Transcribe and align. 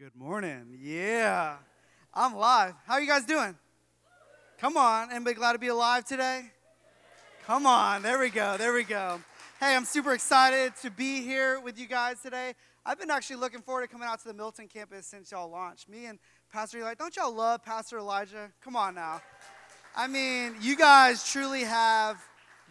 Good 0.00 0.14
morning. 0.14 0.78
Yeah. 0.80 1.56
I'm 2.14 2.36
live. 2.36 2.74
How 2.86 2.94
are 2.94 3.00
you 3.00 3.08
guys 3.08 3.24
doing? 3.24 3.56
Come 4.60 4.76
on. 4.76 5.10
Anybody 5.10 5.34
glad 5.34 5.54
to 5.54 5.58
be 5.58 5.66
alive 5.66 6.04
today? 6.04 6.52
Come 7.48 7.66
on. 7.66 8.02
There 8.02 8.20
we 8.20 8.30
go. 8.30 8.56
There 8.56 8.72
we 8.72 8.84
go. 8.84 9.20
Hey, 9.58 9.74
I'm 9.74 9.84
super 9.84 10.12
excited 10.12 10.74
to 10.82 10.92
be 10.92 11.22
here 11.22 11.58
with 11.58 11.80
you 11.80 11.88
guys 11.88 12.22
today. 12.22 12.54
I've 12.86 13.00
been 13.00 13.10
actually 13.10 13.40
looking 13.40 13.60
forward 13.60 13.82
to 13.82 13.88
coming 13.88 14.06
out 14.06 14.20
to 14.20 14.28
the 14.28 14.34
Milton 14.34 14.68
campus 14.68 15.04
since 15.04 15.32
y'all 15.32 15.50
launched. 15.50 15.88
Me 15.88 16.06
and 16.06 16.20
Pastor 16.52 16.78
Eli, 16.78 16.94
don't 16.94 17.16
y'all 17.16 17.34
love 17.34 17.64
Pastor 17.64 17.98
Elijah? 17.98 18.52
Come 18.62 18.76
on 18.76 18.94
now. 18.94 19.20
I 19.96 20.06
mean, 20.06 20.54
you 20.60 20.76
guys 20.76 21.28
truly 21.28 21.64
have 21.64 22.24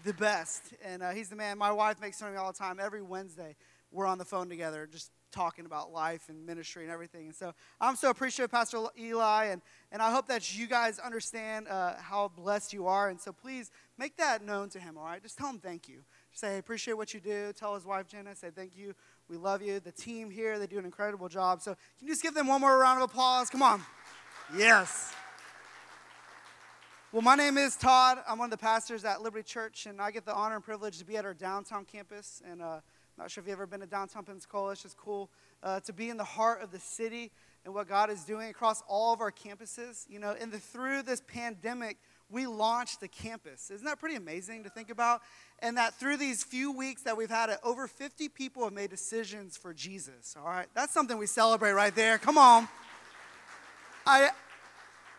the 0.06 0.14
best. 0.14 0.76
And 0.82 1.04
uh, 1.04 1.10
he's 1.10 1.28
the 1.28 1.36
man. 1.36 1.58
My 1.58 1.74
wife 1.74 2.00
makes 2.00 2.22
fun 2.22 2.30
of 2.30 2.36
me 2.36 2.40
all 2.40 2.54
the 2.54 2.58
time. 2.58 2.80
Every 2.80 3.02
Wednesday, 3.02 3.58
we're 3.92 4.06
on 4.06 4.18
the 4.18 4.26
phone 4.26 4.48
together, 4.48 4.88
just 4.90 5.12
talking 5.32 5.66
about 5.66 5.92
life 5.92 6.30
and 6.30 6.46
ministry 6.46 6.84
and 6.84 6.92
everything. 6.92 7.28
And 7.28 7.36
so 7.36 7.54
I'm 7.80 7.96
so 7.96 8.10
appreciative, 8.10 8.52
Pastor 8.52 8.80
Eli, 9.00 9.46
and, 9.46 9.62
and 9.92 10.02
I 10.02 10.12
hope 10.12 10.28
that 10.28 10.58
you 10.58 10.68
guys 10.68 11.00
understand 11.00 11.68
uh, 11.68 11.96
how 11.98 12.32
blessed 12.36 12.74
you 12.74 12.88
are. 12.88 13.10
And 13.10 13.20
so 13.20 13.32
please 13.32 13.72
make 13.98 14.18
that 14.18 14.44
known 14.44 14.70
to 14.70 14.80
him, 14.80 14.98
all 14.98 15.06
right? 15.06 15.22
Just 15.22 15.38
tell 15.38 15.50
him 15.50 15.60
thank 15.60 15.90
you. 15.90 16.00
Say, 16.32 16.58
appreciate 16.58 16.96
what 16.96 17.14
you 17.14 17.20
do. 17.20 17.52
Tell 17.54 17.76
his 17.76 17.86
wife, 17.86 18.08
Jenna, 18.08 18.36
say 18.36 18.50
thank 18.56 18.78
you. 18.78 18.94
We 19.30 19.38
love 19.38 19.62
you. 19.62 19.80
The 19.80 19.92
team 19.92 20.30
here, 20.30 20.58
they 20.60 20.68
do 20.68 20.80
an 20.80 20.86
incredible 20.86 21.28
job. 21.30 21.62
So 21.62 21.76
can 21.98 22.08
you 22.08 22.14
just 22.14 22.24
give 22.24 22.34
them 22.34 22.48
one 22.48 22.62
more 22.62 22.78
round 22.78 23.02
of 23.02 23.10
applause? 23.10 23.50
Come 23.50 23.62
on. 23.62 23.82
Yes. 24.56 25.14
Well, 27.12 27.22
my 27.22 27.36
name 27.36 27.58
is 27.58 27.76
Todd. 27.76 28.20
I'm 28.28 28.38
one 28.38 28.48
of 28.48 28.52
the 28.52 28.58
pastors 28.58 29.06
at 29.06 29.22
Liberty 29.22 29.44
Church, 29.44 29.86
and 29.86 30.02
I 30.02 30.12
get 30.12 30.26
the 30.26 30.34
honor 30.34 30.56
and 30.56 30.64
privilege 30.64 31.00
to 31.00 31.06
be 31.06 31.18
at 31.18 31.26
our 31.26 31.34
downtown 31.34 31.86
campus. 31.86 32.42
And 32.50 32.62
uh, 32.62 32.82
not 33.18 33.32
sure 33.32 33.42
if 33.42 33.48
you've 33.48 33.54
ever 33.54 33.66
been 33.66 33.80
to 33.80 33.88
downtown 33.88 34.24
Pensacola. 34.24 34.72
It's 34.72 34.84
just 34.84 34.98
cool 34.98 35.32
uh, 35.64 35.80
to 35.82 35.94
be 35.94 36.10
in 36.10 36.18
the 36.18 36.24
heart 36.24 36.62
of 36.62 36.72
the 36.72 36.80
city 36.80 37.32
and 37.66 37.74
what 37.74 37.88
God 37.90 38.10
is 38.10 38.24
doing 38.24 38.50
across 38.50 38.84
all 38.88 39.14
of 39.14 39.22
our 39.22 39.32
campuses. 39.32 40.06
You 40.08 40.20
know, 40.20 40.36
and 40.40 40.52
the, 40.52 40.60
through 40.60 41.02
this 41.02 41.22
pandemic, 41.28 41.98
we 42.30 42.46
launched 42.46 43.00
the 43.00 43.08
campus. 43.08 43.72
Isn't 43.72 43.86
that 43.86 44.00
pretty 44.00 44.16
amazing 44.16 44.64
to 44.64 44.70
think 44.70 44.90
about? 44.92 45.22
And 45.60 45.78
that 45.78 45.96
through 45.96 46.18
these 46.18 46.44
few 46.44 46.72
weeks 46.72 47.02
that 47.04 47.18
we've 47.18 47.30
had 47.30 47.50
it, 47.50 47.58
over 47.64 47.88
50 47.88 48.30
people 48.30 48.64
have 48.64 48.74
made 48.74 48.90
decisions 48.92 49.58
for 49.58 49.74
Jesus. 49.74 50.36
All 50.38 50.48
right, 50.48 50.68
that's 50.76 50.94
something 50.94 51.18
we 51.18 51.26
celebrate 51.26 51.72
right 51.72 51.96
there. 51.96 52.18
Come 52.18 52.38
on. 52.38 52.68
I, 54.06 54.30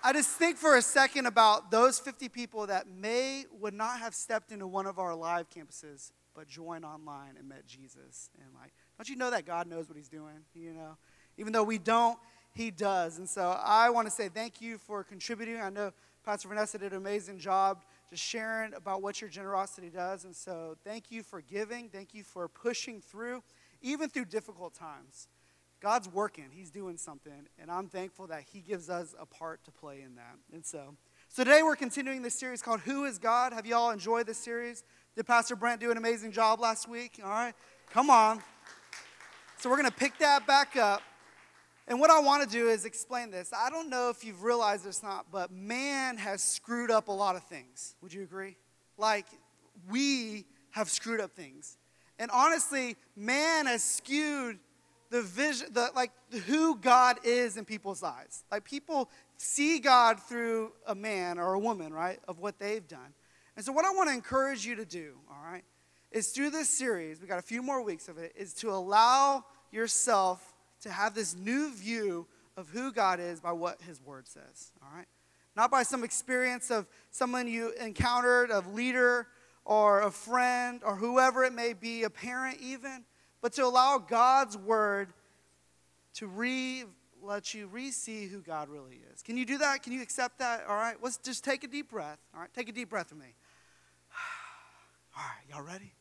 I 0.05 0.13
just 0.13 0.31
think 0.31 0.57
for 0.57 0.77
a 0.77 0.83
second 0.83 1.27
about 1.27 1.71
those 1.73 1.99
50 1.99 2.29
people 2.29 2.69
that 2.69 2.89
may 2.89 3.45
would 3.61 3.75
not 3.75 3.99
have 3.99 4.15
stepped 4.15 4.53
into 4.53 4.67
one 4.67 4.87
of 4.87 4.99
our 4.99 5.15
live 5.15 5.51
campuses 5.51 6.13
but 6.39 6.47
joined 6.47 6.85
online 6.85 7.35
and 7.37 7.49
met 7.49 7.67
Jesus. 7.67 8.31
And 8.39 8.47
like, 8.55 8.71
don't 8.97 9.09
you 9.09 9.17
know 9.17 9.29
that 9.33 9.45
God 9.45 9.67
knows 9.67 9.89
what 9.89 9.97
he's 9.97 10.09
doing? 10.09 10.45
You 10.55 10.73
know, 10.73 10.97
even 11.37 11.53
though 11.53 11.65
we 11.65 11.79
don't, 11.79 12.17
he 12.55 12.71
does. 12.71 13.19
And 13.19 13.29
so 13.29 13.59
I 13.61 13.91
want 13.91 14.07
to 14.07 14.11
say 14.13 14.29
thank 14.29 14.61
you 14.61 14.79
for 14.79 15.03
contributing. 15.03 15.61
I 15.61 15.69
know 15.69 15.91
Pastor 16.25 16.47
Vanessa 16.47 16.79
did 16.79 16.93
an 16.93 16.99
amazing 16.99 17.41
job 17.41 17.83
just 18.09 18.23
sharing 18.23 18.73
about 18.75 19.03
what 19.03 19.21
your 19.21 19.29
generosity 19.29 19.91
does. 19.91 20.25
And 20.25 20.35
so 20.35 20.77
thank 20.85 21.11
you 21.11 21.25
for 21.25 21.41
giving. 21.41 21.89
Thank 21.89 22.15
you 22.15 22.23
for 22.23 22.47
pushing 22.47 23.01
through, 23.01 23.43
even 23.83 24.09
through 24.09 24.27
difficult 24.27 24.75
times. 24.75 25.27
God's 25.81 26.09
working, 26.09 26.47
He's 26.51 26.71
doing 26.71 26.97
something, 26.97 27.47
and 27.57 27.71
I'm 27.71 27.89
thankful 27.89 28.27
that 28.29 28.43
He 28.53 28.61
gives 28.61 28.91
us 28.91 29.15
a 29.19 29.27
part 29.27 29.65
to 29.65 29.71
play 29.71 30.03
in 30.05 30.17
that. 30.17 30.37
And 30.53 30.67
so, 30.67 30.97
so 31.29 31.45
today 31.45 31.63
we're 31.63 31.77
continuing 31.77 32.23
this 32.23 32.35
series 32.35 32.63
called 32.63 32.81
Who 32.81 33.05
is 33.05 33.19
God? 33.19 33.53
Have 33.53 33.65
you 33.65 33.77
all 33.77 33.91
enjoyed 33.91 34.27
this 34.27 34.39
series? 34.39 34.83
Did 35.19 35.27
Pastor 35.27 35.57
Brent 35.57 35.81
do 35.81 35.91
an 35.91 35.97
amazing 35.97 36.31
job 36.31 36.61
last 36.61 36.89
week? 36.89 37.19
All 37.25 37.29
right, 37.29 37.53
come 37.91 38.09
on. 38.09 38.41
So 39.57 39.69
we're 39.69 39.75
going 39.75 39.91
to 39.91 39.97
pick 39.97 40.17
that 40.19 40.47
back 40.47 40.77
up. 40.77 41.03
And 41.89 41.99
what 41.99 42.09
I 42.09 42.21
want 42.21 42.49
to 42.49 42.49
do 42.49 42.69
is 42.69 42.85
explain 42.85 43.33
this. 43.33 43.53
I 43.53 43.69
don't 43.69 43.91
know 43.91 44.11
if 44.11 44.25
you've 44.25 44.45
realized 44.45 44.85
this 44.85 45.03
or 45.03 45.09
not, 45.09 45.27
but 45.33 45.51
man 45.51 46.19
has 46.19 46.41
screwed 46.41 46.93
up 46.93 47.09
a 47.09 47.13
lot 47.13 47.35
of 47.35 47.43
things. 47.43 47.97
Would 48.01 48.13
you 48.13 48.23
agree? 48.23 48.59
Like, 48.97 49.27
we 49.91 50.45
have 50.71 50.89
screwed 50.89 51.21
up 51.21 51.33
things. 51.33 51.79
And 52.21 52.31
honestly, 52.31 52.95
man 53.17 53.67
has 53.67 53.83
skewed 53.83 54.61
the 55.11 55.23
vision, 55.23 55.67
the, 55.73 55.91
like 55.97 56.13
who 56.47 56.77
God 56.77 57.17
is 57.25 57.57
in 57.57 57.65
people's 57.65 58.05
eyes. 58.05 58.45
Like 58.53 58.63
people 58.63 59.11
see 59.37 59.81
God 59.81 60.21
through 60.21 60.75
a 60.87 60.95
man 60.95 61.41
or 61.41 61.55
a 61.55 61.59
woman, 61.59 61.93
right, 61.93 62.21
of 62.29 62.39
what 62.39 62.61
they've 62.61 62.87
done. 62.87 63.15
And 63.59 63.65
so, 63.65 63.73
what 63.73 63.85
I 63.85 63.91
want 63.91 64.09
to 64.09 64.15
encourage 64.15 64.65
you 64.65 64.77
to 64.77 64.85
do, 64.85 65.15
all 65.29 65.43
right, 65.45 65.65
is 66.13 66.29
through 66.29 66.51
this 66.51 66.69
series, 66.69 67.21
we 67.21 67.27
got 67.27 67.41
a 67.41 67.43
few 67.43 67.61
more 67.61 67.83
weeks 67.83 68.07
of 68.07 68.17
it, 68.17 68.33
is 68.37 68.55
to 68.55 68.71
allow 68.71 69.45
yourself 69.73 70.55
to 70.83 70.91
have 70.91 71.13
this 71.13 71.35
new 71.35 71.75
view 71.75 72.29
of 72.57 72.69
who 72.69 72.93
God 72.93 73.19
is 73.19 73.41
by 73.41 73.51
what 73.51 73.81
His 73.83 74.01
Word 74.01 74.29
says, 74.29 74.71
all 74.81 74.97
right? 74.97 75.09
Not 75.57 75.73
by 75.73 75.83
some 75.83 76.05
experience 76.05 76.71
of 76.71 76.87
someone 77.11 77.49
you 77.49 77.73
encountered, 77.81 78.53
a 78.53 78.61
leader 78.61 79.27
or 79.65 80.03
a 80.03 80.11
friend 80.13 80.81
or 80.85 80.95
whoever 80.95 81.43
it 81.43 81.53
may 81.53 81.73
be, 81.73 82.05
a 82.05 82.11
parent 82.11 82.59
even, 82.63 83.05
but 83.41 83.55
to 83.55 83.65
allow 83.65 83.99
God's 83.99 84.57
Word 84.57 85.09
to 86.15 86.29
re 86.29 86.85
let 87.23 87.55
you 87.55 87.67
re-see 87.67 88.27
who 88.27 88.41
God 88.41 88.69
really 88.69 89.01
is. 89.13 89.23
Can 89.23 89.37
you 89.37 89.45
do 89.45 89.59
that? 89.59 89.83
Can 89.83 89.93
you 89.93 90.03
accept 90.03 90.39
that? 90.39 90.65
All 90.69 90.77
right. 90.77 90.97
Let's 91.03 91.17
just 91.19 91.45
take 91.45 91.65
a 91.65 91.67
deep 91.67 91.91
breath. 91.91 92.19
All 92.35 92.41
right. 92.41 92.51
Take 92.55 92.69
a 92.69 92.73
deep 92.73 92.91
breath 92.91 93.11
with 93.11 93.21
me. 93.21 93.35
All 95.19 95.25
right, 95.25 95.51
y'all 95.51 95.67
ready? 95.67 95.93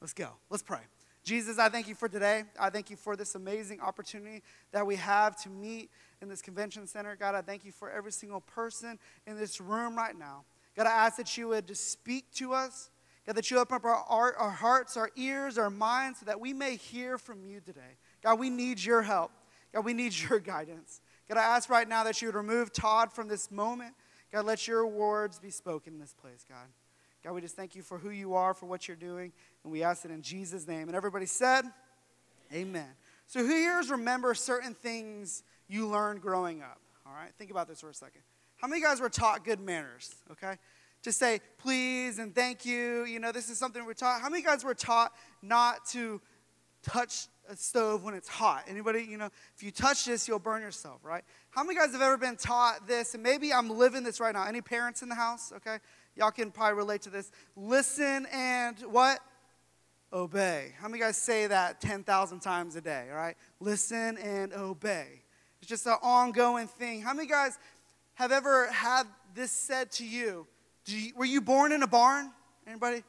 Let's 0.00 0.12
go. 0.12 0.28
Let's 0.48 0.62
pray. 0.62 0.78
Jesus, 1.24 1.58
I 1.58 1.68
thank 1.68 1.88
you 1.88 1.96
for 1.96 2.08
today. 2.08 2.44
I 2.58 2.70
thank 2.70 2.88
you 2.88 2.94
for 2.94 3.16
this 3.16 3.34
amazing 3.34 3.80
opportunity 3.80 4.44
that 4.70 4.86
we 4.86 4.94
have 4.94 5.34
to 5.42 5.48
meet 5.48 5.90
in 6.22 6.28
this 6.28 6.40
convention 6.40 6.86
center. 6.86 7.16
God, 7.16 7.34
I 7.34 7.42
thank 7.42 7.64
you 7.64 7.72
for 7.72 7.90
every 7.90 8.12
single 8.12 8.42
person 8.42 9.00
in 9.26 9.36
this 9.36 9.60
room 9.60 9.96
right 9.96 10.16
now. 10.16 10.44
God, 10.76 10.86
I 10.86 10.90
ask 10.90 11.16
that 11.16 11.36
you 11.36 11.48
would 11.48 11.66
just 11.66 11.90
speak 11.90 12.30
to 12.34 12.52
us. 12.52 12.90
God, 13.26 13.34
that 13.34 13.50
you 13.50 13.58
open 13.58 13.74
up 13.74 13.84
our, 13.84 14.04
our, 14.08 14.36
our 14.36 14.50
hearts, 14.50 14.96
our 14.96 15.10
ears, 15.16 15.58
our 15.58 15.68
minds, 15.68 16.20
so 16.20 16.26
that 16.26 16.38
we 16.40 16.52
may 16.52 16.76
hear 16.76 17.18
from 17.18 17.42
you 17.42 17.58
today. 17.58 17.98
God, 18.22 18.38
we 18.38 18.50
need 18.50 18.82
your 18.82 19.02
help. 19.02 19.32
God, 19.74 19.84
we 19.84 19.94
need 19.94 20.14
your 20.30 20.38
guidance. 20.38 21.00
God, 21.28 21.38
I 21.38 21.42
ask 21.42 21.68
right 21.70 21.88
now 21.88 22.04
that 22.04 22.22
you 22.22 22.28
would 22.28 22.36
remove 22.36 22.72
Todd 22.72 23.12
from 23.12 23.26
this 23.26 23.50
moment. 23.50 23.94
God, 24.32 24.46
let 24.46 24.68
your 24.68 24.86
words 24.86 25.40
be 25.40 25.50
spoken 25.50 25.94
in 25.94 25.98
this 25.98 26.14
place, 26.14 26.46
God. 26.48 26.68
God, 27.22 27.32
we 27.34 27.40
just 27.40 27.56
thank 27.56 27.74
you 27.74 27.82
for 27.82 27.98
who 27.98 28.10
you 28.10 28.34
are, 28.34 28.54
for 28.54 28.66
what 28.66 28.88
you're 28.88 28.96
doing, 28.96 29.32
and 29.62 29.72
we 29.72 29.82
ask 29.82 30.04
it 30.04 30.10
in 30.10 30.22
Jesus' 30.22 30.66
name. 30.66 30.88
And 30.88 30.94
everybody 30.94 31.26
said, 31.26 31.64
Amen. 32.52 32.88
So, 33.26 33.40
who 33.40 33.48
here 33.48 33.80
remember 33.90 34.34
certain 34.34 34.74
things 34.74 35.44
you 35.68 35.86
learned 35.86 36.20
growing 36.20 36.62
up? 36.62 36.80
All 37.06 37.12
right, 37.12 37.30
think 37.38 37.50
about 37.50 37.68
this 37.68 37.80
for 37.80 37.88
a 37.88 37.94
second. 37.94 38.22
How 38.56 38.66
many 38.66 38.82
guys 38.82 39.00
were 39.00 39.08
taught 39.08 39.44
good 39.44 39.60
manners? 39.60 40.14
Okay, 40.32 40.54
to 41.02 41.12
say 41.12 41.40
please 41.58 42.18
and 42.18 42.34
thank 42.34 42.64
you. 42.64 43.04
You 43.04 43.20
know, 43.20 43.32
this 43.32 43.48
is 43.48 43.58
something 43.58 43.84
we're 43.84 43.94
taught. 43.94 44.20
How 44.20 44.28
many 44.28 44.42
guys 44.42 44.64
were 44.64 44.74
taught 44.74 45.12
not 45.42 45.86
to 45.90 46.20
touch 46.82 47.26
a 47.48 47.56
stove 47.56 48.02
when 48.02 48.14
it's 48.14 48.28
hot? 48.28 48.64
Anybody, 48.66 49.06
you 49.08 49.16
know, 49.16 49.28
if 49.56 49.62
you 49.62 49.70
touch 49.70 50.06
this, 50.06 50.26
you'll 50.26 50.38
burn 50.38 50.62
yourself, 50.62 51.00
right? 51.04 51.22
How 51.50 51.62
many 51.62 51.78
guys 51.78 51.92
have 51.92 52.02
ever 52.02 52.16
been 52.16 52.36
taught 52.36 52.86
this? 52.88 53.14
And 53.14 53.22
maybe 53.22 53.52
I'm 53.52 53.70
living 53.70 54.02
this 54.02 54.20
right 54.20 54.34
now. 54.34 54.44
Any 54.44 54.60
parents 54.60 55.02
in 55.02 55.08
the 55.08 55.14
house? 55.14 55.52
Okay. 55.56 55.78
Y'all 56.16 56.30
can 56.30 56.50
probably 56.50 56.76
relate 56.76 57.02
to 57.02 57.10
this. 57.10 57.30
Listen 57.56 58.26
and 58.32 58.78
what? 58.80 59.20
Obey. 60.12 60.72
How 60.80 60.88
many 60.88 61.00
guys 61.00 61.16
say 61.16 61.46
that 61.46 61.80
10,000 61.80 62.40
times 62.40 62.74
a 62.76 62.80
day, 62.80 63.06
all 63.10 63.16
right? 63.16 63.36
Listen 63.60 64.18
and 64.18 64.52
obey. 64.52 65.22
It's 65.60 65.68
just 65.68 65.86
an 65.86 65.96
ongoing 66.02 66.66
thing. 66.66 67.00
How 67.00 67.14
many 67.14 67.28
guys 67.28 67.58
have 68.14 68.32
ever 68.32 68.66
had 68.70 69.04
this 69.34 69.52
said 69.52 69.92
to 69.92 70.04
you? 70.04 70.46
you? 70.86 71.12
Were 71.16 71.24
you 71.24 71.40
born 71.40 71.70
in 71.70 71.82
a 71.82 71.86
barn? 71.86 72.32
Anybody? 72.66 73.04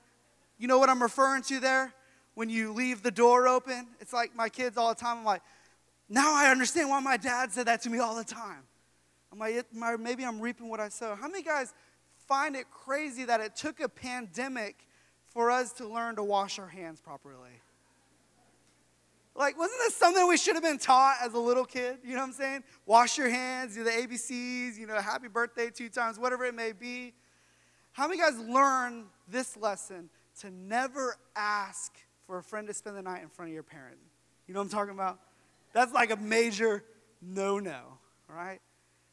You 0.59 0.67
know 0.67 0.77
what 0.77 0.89
I'm 0.89 1.01
referring 1.01 1.41
to 1.43 1.59
there? 1.59 1.93
When 2.35 2.49
you 2.49 2.71
leave 2.71 3.01
the 3.01 3.11
door 3.11 3.47
open? 3.47 3.87
It's 3.99 4.13
like 4.13 4.35
my 4.35 4.47
kids 4.47 4.77
all 4.77 4.89
the 4.89 4.99
time. 4.99 5.17
I'm 5.17 5.25
like, 5.25 5.41
now 6.07 6.33
I 6.35 6.51
understand 6.51 6.89
why 6.89 6.99
my 6.99 7.17
dad 7.17 7.51
said 7.51 7.65
that 7.67 7.81
to 7.81 7.89
me 7.89 7.99
all 7.99 8.15
the 8.15 8.23
time. 8.23 8.63
I'm 9.31 9.39
like, 9.39 9.65
maybe 9.99 10.23
I'm 10.23 10.39
reaping 10.39 10.69
what 10.69 10.79
I 10.79 10.89
sow. 10.89 11.15
How 11.15 11.27
many 11.27 11.41
guys 11.41 11.73
find 12.31 12.55
it 12.55 12.71
crazy 12.71 13.25
that 13.25 13.41
it 13.41 13.57
took 13.57 13.81
a 13.81 13.89
pandemic 13.89 14.87
for 15.27 15.51
us 15.51 15.73
to 15.73 15.85
learn 15.85 16.15
to 16.15 16.23
wash 16.23 16.59
our 16.59 16.67
hands 16.69 17.01
properly. 17.01 17.59
Like, 19.35 19.57
wasn't 19.57 19.79
this 19.79 19.97
something 19.97 20.25
we 20.29 20.37
should 20.37 20.55
have 20.55 20.63
been 20.63 20.77
taught 20.77 21.17
as 21.21 21.33
a 21.33 21.39
little 21.39 21.65
kid? 21.65 21.97
You 22.05 22.11
know 22.13 22.19
what 22.19 22.27
I'm 22.27 22.31
saying? 22.31 22.63
Wash 22.85 23.17
your 23.17 23.29
hands, 23.29 23.75
do 23.75 23.83
the 23.83 23.89
ABCs, 23.89 24.77
you 24.77 24.87
know, 24.87 24.95
happy 25.01 25.27
birthday 25.27 25.69
two 25.69 25.89
times, 25.89 26.17
whatever 26.17 26.45
it 26.45 26.55
may 26.55 26.71
be. 26.71 27.13
How 27.91 28.07
many 28.07 28.21
guys 28.21 28.39
learn 28.39 29.07
this 29.27 29.57
lesson 29.57 30.09
to 30.39 30.49
never 30.51 31.17
ask 31.35 31.93
for 32.27 32.37
a 32.37 32.43
friend 32.43 32.65
to 32.67 32.73
spend 32.73 32.95
the 32.95 33.01
night 33.01 33.23
in 33.23 33.27
front 33.27 33.49
of 33.49 33.53
your 33.53 33.63
parent? 33.63 33.97
You 34.47 34.53
know 34.53 34.61
what 34.61 34.67
I'm 34.67 34.71
talking 34.71 34.93
about? 34.93 35.19
That's 35.73 35.91
like 35.91 36.11
a 36.11 36.17
major 36.17 36.85
no 37.21 37.59
no, 37.59 37.81
right? 38.29 38.61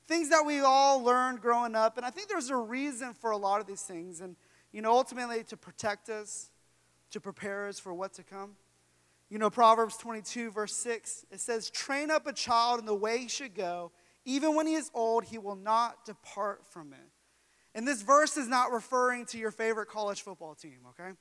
Things 0.08 0.30
that 0.30 0.44
we 0.44 0.60
all 0.60 1.02
learned 1.02 1.40
growing 1.40 1.74
up. 1.74 1.98
And 1.98 2.06
I 2.06 2.10
think 2.10 2.28
there's 2.28 2.50
a 2.50 2.56
reason 2.56 3.12
for 3.12 3.30
a 3.30 3.36
lot 3.36 3.60
of 3.60 3.66
these 3.66 3.82
things. 3.82 4.20
And, 4.20 4.34
you 4.72 4.80
know, 4.80 4.92
ultimately 4.92 5.44
to 5.44 5.56
protect 5.56 6.08
us, 6.08 6.50
to 7.10 7.20
prepare 7.20 7.68
us 7.68 7.78
for 7.78 7.92
what 7.92 8.14
to 8.14 8.24
come. 8.24 8.56
You 9.28 9.38
know, 9.38 9.50
Proverbs 9.50 9.98
22, 9.98 10.50
verse 10.50 10.74
6, 10.74 11.26
it 11.30 11.40
says, 11.40 11.68
Train 11.68 12.10
up 12.10 12.26
a 12.26 12.32
child 12.32 12.80
in 12.80 12.86
the 12.86 12.94
way 12.94 13.18
he 13.18 13.28
should 13.28 13.54
go. 13.54 13.92
Even 14.24 14.54
when 14.54 14.66
he 14.66 14.74
is 14.74 14.90
old, 14.94 15.24
he 15.24 15.36
will 15.36 15.56
not 15.56 16.06
depart 16.06 16.66
from 16.66 16.94
it. 16.94 17.10
And 17.74 17.86
this 17.86 18.00
verse 18.00 18.38
is 18.38 18.48
not 18.48 18.72
referring 18.72 19.26
to 19.26 19.38
your 19.38 19.50
favorite 19.50 19.88
college 19.88 20.22
football 20.22 20.54
team, 20.54 20.78
okay? 20.90 21.12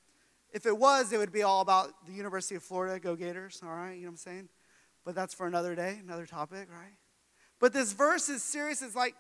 If 0.51 0.65
it 0.65 0.77
was, 0.77 1.11
it 1.11 1.17
would 1.17 1.33
be 1.33 1.43
all 1.43 1.59
about 1.59 2.05
the 2.05 2.13
University 2.13 2.55
of 2.55 2.63
Florida, 2.63 2.99
go 2.99 3.15
Gators, 3.17 3.61
all 3.63 3.69
right? 3.69 3.93
You 3.93 4.03
know 4.03 4.07
what 4.07 4.11
I'm 4.11 4.17
saying? 4.17 4.49
But 5.03 5.13
that's 5.13 5.33
for 5.33 5.45
another 5.45 5.75
day, 5.75 5.99
another 6.01 6.25
topic, 6.25 6.69
right? 6.71 6.95
But 7.59 7.73
this 7.73 7.93
verse 7.93 8.29
is 8.29 8.43
serious. 8.43 8.81
It's 8.81 8.95
like, 8.95 9.15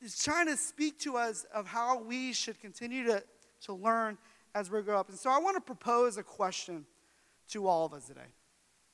it's 0.00 0.22
trying 0.22 0.46
to 0.46 0.56
speak 0.56 0.98
to 1.00 1.16
us 1.16 1.44
of 1.54 1.66
how 1.66 2.02
we 2.02 2.32
should 2.32 2.60
continue 2.60 3.04
to, 3.04 3.22
to 3.62 3.74
learn 3.74 4.18
as 4.54 4.70
we 4.70 4.80
grow 4.82 4.98
up. 4.98 5.08
And 5.08 5.18
so 5.18 5.30
I 5.30 5.38
want 5.38 5.56
to 5.56 5.60
propose 5.60 6.16
a 6.16 6.22
question 6.22 6.86
to 7.48 7.66
all 7.66 7.84
of 7.84 7.92
us 7.92 8.06
today. 8.06 8.20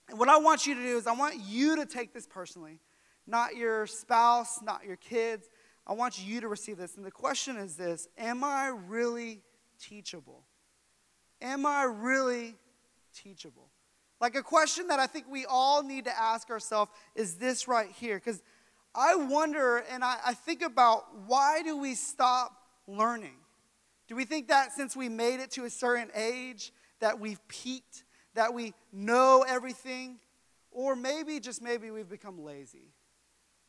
And 0.09 0.19
what 0.19 0.29
I 0.29 0.39
want 0.39 0.67
you 0.67 0.75
to 0.75 0.81
do 0.81 0.97
is 0.97 1.07
I 1.07 1.15
want 1.15 1.37
you 1.47 1.77
to 1.77 1.87
take 1.87 2.13
this 2.13 2.27
personally, 2.27 2.81
not 3.27 3.57
your 3.57 3.87
spouse, 3.87 4.61
not 4.63 4.85
your 4.85 4.97
kids. 4.97 5.49
I 5.87 5.95
want 5.95 6.25
you 6.25 6.41
to 6.41 6.49
receive 6.49 6.77
this. 6.77 6.97
And 6.97 7.05
the 7.05 7.11
question 7.11 7.57
is 7.57 7.77
this 7.77 8.09
Am 8.19 8.45
I 8.45 8.69
really 8.87 9.41
teachable? 9.81 10.45
Am 11.41 11.67
I 11.67 11.85
really 11.85 12.57
teachable? 13.15 13.69
Like 14.21 14.37
a 14.37 14.43
question 14.43 14.87
that 14.89 15.01
I 15.01 15.07
think 15.09 15.27
we 15.29 15.45
all 15.47 15.83
need 15.83 16.05
to 16.05 16.17
ask 16.17 16.51
ourselves 16.51 16.93
is 17.17 17.37
this 17.37 17.67
right 17.67 17.91
here. 17.91 18.17
Because 18.17 18.43
I 18.95 19.15
wonder 19.15 19.79
and 19.91 20.05
I, 20.05 20.17
I 20.27 20.35
think 20.35 20.63
about 20.63 21.05
why 21.27 21.63
do 21.63 21.77
we 21.77 21.95
stop 21.95 22.53
learning? 22.87 23.37
Do 24.09 24.17
we 24.17 24.25
think 24.25 24.49
that 24.49 24.73
since 24.73 24.97
we 24.97 25.09
made 25.09 25.41
it 25.41 25.51
to 25.53 25.65
a 25.65 25.71
certain 25.71 26.11
age 26.15 26.73
that 27.01 27.19
we've 27.19 27.41
peaked? 27.49 28.05
that 28.35 28.55
we 28.55 28.73
know 28.93 29.45
everything, 29.47 30.19
or 30.71 30.97
maybe, 30.97 31.41
just 31.41 31.63
maybe, 31.63 31.91
we've 31.91 32.09
become 32.09 32.43
lazy. 32.43 32.93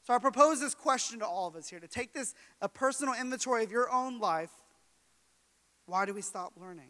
So 0.03 0.13
I 0.13 0.19
propose 0.19 0.59
this 0.59 0.75
question 0.75 1.19
to 1.19 1.25
all 1.25 1.47
of 1.47 1.55
us 1.55 1.69
here 1.69 1.79
to 1.79 1.87
take 1.87 2.13
this 2.13 2.33
a 2.61 2.69
personal 2.69 3.13
inventory 3.13 3.63
of 3.63 3.71
your 3.71 3.91
own 3.91 4.19
life. 4.19 4.51
Why 5.85 6.05
do 6.05 6.13
we 6.13 6.21
stop 6.21 6.53
learning? 6.59 6.89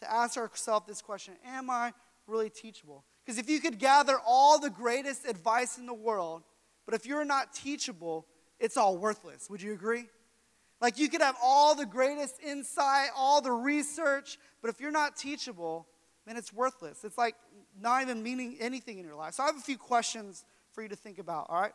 To 0.00 0.12
ask 0.12 0.36
ourselves 0.36 0.86
this 0.86 1.00
question 1.00 1.34
Am 1.44 1.70
I 1.70 1.92
really 2.26 2.50
teachable? 2.50 3.04
Because 3.24 3.38
if 3.38 3.48
you 3.48 3.60
could 3.60 3.78
gather 3.78 4.18
all 4.24 4.60
the 4.60 4.70
greatest 4.70 5.26
advice 5.26 5.78
in 5.78 5.86
the 5.86 5.94
world, 5.94 6.42
but 6.86 6.94
if 6.94 7.04
you're 7.04 7.24
not 7.24 7.52
teachable, 7.52 8.26
it's 8.58 8.76
all 8.76 8.96
worthless. 8.96 9.50
Would 9.50 9.60
you 9.60 9.74
agree? 9.74 10.06
Like 10.80 10.98
you 10.98 11.08
could 11.08 11.20
have 11.20 11.36
all 11.42 11.74
the 11.74 11.86
greatest 11.86 12.36
insight, 12.40 13.08
all 13.16 13.40
the 13.40 13.52
research, 13.52 14.38
but 14.62 14.70
if 14.70 14.80
you're 14.80 14.90
not 14.90 15.16
teachable, 15.16 15.86
man, 16.26 16.36
it's 16.36 16.52
worthless. 16.52 17.04
It's 17.04 17.18
like 17.18 17.34
not 17.80 18.02
even 18.02 18.22
meaning 18.22 18.56
anything 18.60 18.98
in 18.98 19.04
your 19.04 19.14
life. 19.14 19.34
So 19.34 19.42
I 19.42 19.46
have 19.46 19.56
a 19.56 19.60
few 19.60 19.78
questions 19.78 20.44
for 20.72 20.82
you 20.82 20.88
to 20.88 20.96
think 20.96 21.18
about, 21.18 21.46
all 21.48 21.60
right? 21.60 21.72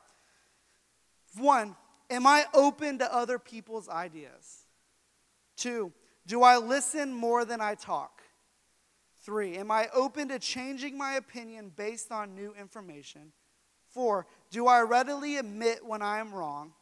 One, 1.38 1.76
am 2.10 2.28
I 2.28 2.46
open 2.54 3.00
to 3.00 3.14
other 3.14 3.40
people's 3.40 3.90
ideas? 3.90 4.66
Two, 5.58 5.92
do 6.28 6.44
I 6.44 6.58
listen 6.58 7.14
more 7.14 7.46
than 7.46 7.62
I 7.62 7.76
talk? 7.76 8.22
Three, 9.24 9.56
am 9.58 9.72
I 9.72 9.88
open 9.94 10.30
to 10.30 10.40
changing 10.40 10.98
my 10.98 11.14
opinion 11.14 11.72
based 11.76 12.12
on 12.12 12.36
new 12.36 12.54
information? 12.60 13.32
Four, 13.92 14.28
do 14.50 14.68
I 14.68 14.82
readily 14.82 15.38
admit 15.38 15.86
when 15.86 16.02
I 16.02 16.20
am 16.20 16.34
wrong? 16.34 16.74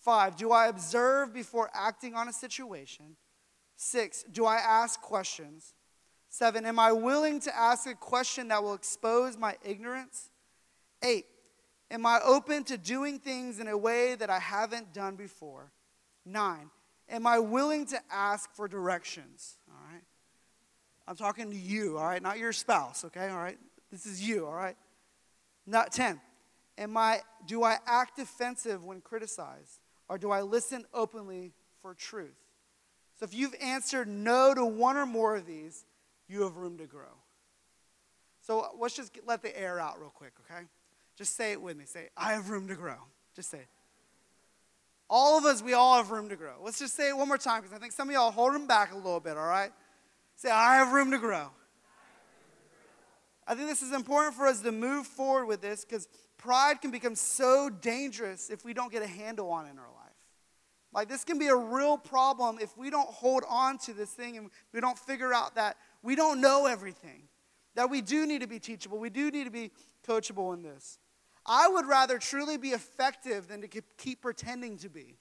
Five, 0.00 0.36
do 0.36 0.52
I 0.52 0.66
observe 0.66 1.32
before 1.32 1.70
acting 1.72 2.14
on 2.14 2.28
a 2.28 2.32
situation? 2.32 3.16
Six, 3.76 4.24
do 4.30 4.44
I 4.44 4.56
ask 4.56 5.00
questions? 5.00 5.74
Seven, 6.28 6.66
am 6.66 6.78
I 6.78 6.92
willing 6.92 7.40
to 7.40 7.56
ask 7.56 7.86
a 7.86 7.94
question 7.94 8.48
that 8.48 8.62
will 8.62 8.74
expose 8.74 9.36
my 9.36 9.56
ignorance? 9.64 10.30
Eight, 11.02 11.26
am 11.90 12.04
I 12.06 12.20
open 12.24 12.64
to 12.64 12.76
doing 12.76 13.18
things 13.18 13.60
in 13.60 13.68
a 13.68 13.76
way 13.76 14.14
that 14.14 14.30
I 14.30 14.38
haven't 14.38 14.92
done 14.92 15.16
before? 15.16 15.72
Nine, 16.26 16.70
am 17.08 17.26
I 17.26 17.38
willing 17.38 17.86
to 17.86 18.00
ask 18.10 18.52
for 18.52 18.68
directions? 18.68 19.58
All 19.68 19.92
right. 19.92 20.02
I'm 21.06 21.16
talking 21.16 21.50
to 21.50 21.56
you, 21.56 21.98
all 21.98 22.06
right, 22.06 22.22
not 22.22 22.38
your 22.38 22.52
spouse, 22.52 23.04
okay, 23.04 23.28
all 23.28 23.38
right? 23.38 23.58
This 23.90 24.06
is 24.06 24.26
you, 24.26 24.46
all 24.46 24.54
right? 24.54 24.76
Not 25.66 25.92
10. 25.92 26.20
Am 26.78 26.96
I 26.96 27.20
do 27.46 27.62
I 27.62 27.78
act 27.86 28.16
defensive 28.16 28.84
when 28.84 29.00
criticized 29.00 29.80
or 30.08 30.18
do 30.18 30.30
I 30.30 30.42
listen 30.42 30.84
openly 30.92 31.52
for 31.82 31.94
truth? 31.94 32.36
So 33.18 33.24
if 33.24 33.34
you've 33.34 33.54
answered 33.60 34.08
no 34.08 34.54
to 34.54 34.64
one 34.64 34.96
or 34.96 35.06
more 35.06 35.36
of 35.36 35.46
these, 35.46 35.84
you 36.28 36.42
have 36.42 36.56
room 36.56 36.78
to 36.78 36.86
grow. 36.86 37.14
So 38.40 38.68
let's 38.78 38.96
just 38.96 39.12
get, 39.12 39.26
let 39.26 39.42
the 39.42 39.58
air 39.58 39.78
out 39.78 40.00
real 40.00 40.10
quick, 40.10 40.32
okay? 40.44 40.64
Just 41.16 41.36
say 41.36 41.52
it 41.52 41.62
with 41.62 41.76
me. 41.76 41.84
Say, 41.86 42.08
I 42.16 42.32
have 42.32 42.50
room 42.50 42.68
to 42.68 42.74
grow. 42.74 42.96
Just 43.34 43.50
say 43.50 43.58
it. 43.58 43.68
All 45.08 45.38
of 45.38 45.44
us, 45.44 45.62
we 45.62 45.74
all 45.74 45.96
have 45.96 46.10
room 46.10 46.28
to 46.28 46.36
grow. 46.36 46.54
Let's 46.62 46.78
just 46.78 46.96
say 46.96 47.08
it 47.08 47.16
one 47.16 47.28
more 47.28 47.38
time 47.38 47.62
because 47.62 47.76
I 47.76 47.78
think 47.78 47.92
some 47.92 48.08
of 48.08 48.14
y'all 48.14 48.30
hold 48.30 48.54
them 48.54 48.66
back 48.66 48.92
a 48.92 48.96
little 48.96 49.20
bit, 49.20 49.36
all 49.36 49.46
right? 49.46 49.70
Say, 50.34 50.50
I 50.50 50.76
have 50.76 50.92
room 50.92 51.10
to 51.12 51.18
grow. 51.18 51.50
I 53.46 53.54
think 53.54 53.68
this 53.68 53.82
is 53.82 53.92
important 53.92 54.34
for 54.34 54.46
us 54.46 54.60
to 54.62 54.72
move 54.72 55.06
forward 55.06 55.46
with 55.46 55.60
this 55.60 55.84
because 55.84 56.08
pride 56.38 56.80
can 56.80 56.90
become 56.90 57.14
so 57.14 57.68
dangerous 57.68 58.50
if 58.50 58.64
we 58.64 58.72
don't 58.72 58.90
get 58.90 59.02
a 59.02 59.06
handle 59.06 59.50
on 59.50 59.66
it 59.66 59.70
in 59.70 59.78
our 59.78 59.84
life. 59.84 60.04
Like, 60.92 61.08
this 61.08 61.24
can 61.24 61.38
be 61.38 61.48
a 61.48 61.56
real 61.56 61.98
problem 61.98 62.58
if 62.60 62.76
we 62.78 62.88
don't 62.88 63.08
hold 63.08 63.42
on 63.48 63.78
to 63.78 63.92
this 63.92 64.10
thing 64.10 64.36
and 64.36 64.50
we 64.72 64.80
don't 64.80 64.98
figure 64.98 65.34
out 65.34 65.56
that 65.56 65.76
we 66.02 66.14
don't 66.14 66.40
know 66.40 66.66
everything, 66.66 67.24
that 67.74 67.90
we 67.90 68.00
do 68.00 68.26
need 68.26 68.42
to 68.42 68.46
be 68.46 68.60
teachable, 68.60 68.98
we 68.98 69.10
do 69.10 69.30
need 69.30 69.44
to 69.44 69.50
be 69.50 69.72
coachable 70.06 70.54
in 70.54 70.62
this. 70.62 70.98
I 71.44 71.68
would 71.68 71.86
rather 71.86 72.18
truly 72.18 72.56
be 72.56 72.68
effective 72.68 73.48
than 73.48 73.60
to 73.60 73.68
keep 73.98 74.22
pretending 74.22 74.78
to 74.78 74.88
be. 74.88 75.18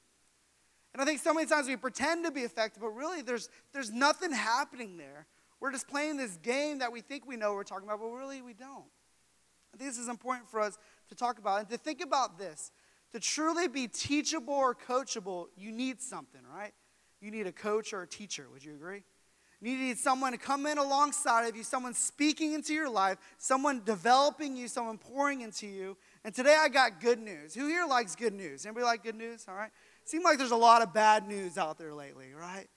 And 0.93 1.01
I 1.01 1.05
think 1.05 1.19
so 1.19 1.33
many 1.33 1.47
times 1.47 1.67
we 1.67 1.75
pretend 1.75 2.23
to 2.25 2.31
be 2.31 2.41
effective, 2.41 2.81
but 2.81 2.89
really 2.89 3.21
there's, 3.21 3.49
there's 3.73 3.91
nothing 3.91 4.31
happening 4.31 4.97
there. 4.97 5.25
We're 5.63 5.71
just 5.71 5.87
playing 5.87 6.17
this 6.17 6.35
game 6.43 6.79
that 6.79 6.91
we 6.91 6.99
think 6.99 7.25
we 7.25 7.37
know 7.37 7.53
we're 7.53 7.63
talking 7.63 7.87
about, 7.87 8.01
but 8.01 8.07
really 8.07 8.41
we 8.41 8.53
don't. 8.53 8.83
I 9.73 9.77
think 9.77 9.89
this 9.91 9.97
is 9.97 10.09
important 10.09 10.49
for 10.49 10.59
us 10.59 10.77
to 11.07 11.15
talk 11.15 11.37
about 11.37 11.59
and 11.59 11.69
to 11.69 11.77
think 11.77 12.03
about 12.03 12.37
this. 12.37 12.73
To 13.13 13.19
truly 13.21 13.69
be 13.69 13.87
teachable 13.87 14.55
or 14.55 14.75
coachable, 14.75 15.45
you 15.55 15.71
need 15.71 16.01
something, 16.01 16.41
right? 16.53 16.73
You 17.21 17.31
need 17.31 17.47
a 17.47 17.53
coach 17.53 17.93
or 17.93 18.01
a 18.01 18.07
teacher. 18.07 18.47
Would 18.51 18.65
you 18.65 18.73
agree? 18.73 19.03
You 19.61 19.77
need 19.77 19.97
someone 19.97 20.33
to 20.33 20.37
come 20.37 20.65
in 20.65 20.77
alongside 20.77 21.47
of 21.47 21.55
you, 21.55 21.63
someone 21.63 21.93
speaking 21.93 22.51
into 22.51 22.73
your 22.73 22.89
life, 22.89 23.17
someone 23.37 23.83
developing 23.85 24.57
you, 24.57 24.67
someone 24.67 24.97
pouring 24.97 25.39
into 25.39 25.65
you. 25.65 25.95
And 26.25 26.35
today 26.35 26.57
I 26.59 26.67
got 26.67 26.99
good 26.99 27.19
news. 27.19 27.55
Who 27.55 27.67
here 27.67 27.85
likes 27.85 28.17
good 28.17 28.33
news? 28.33 28.65
Anybody 28.65 28.83
like 28.83 29.01
good 29.01 29.15
news? 29.15 29.45
All 29.47 29.55
right. 29.55 29.71
Seems 30.03 30.25
like 30.25 30.37
there's 30.37 30.51
a 30.51 30.57
lot 30.57 30.81
of 30.81 30.93
bad 30.93 31.25
news 31.25 31.57
out 31.57 31.77
there 31.77 31.93
lately, 31.93 32.33
right? 32.37 32.67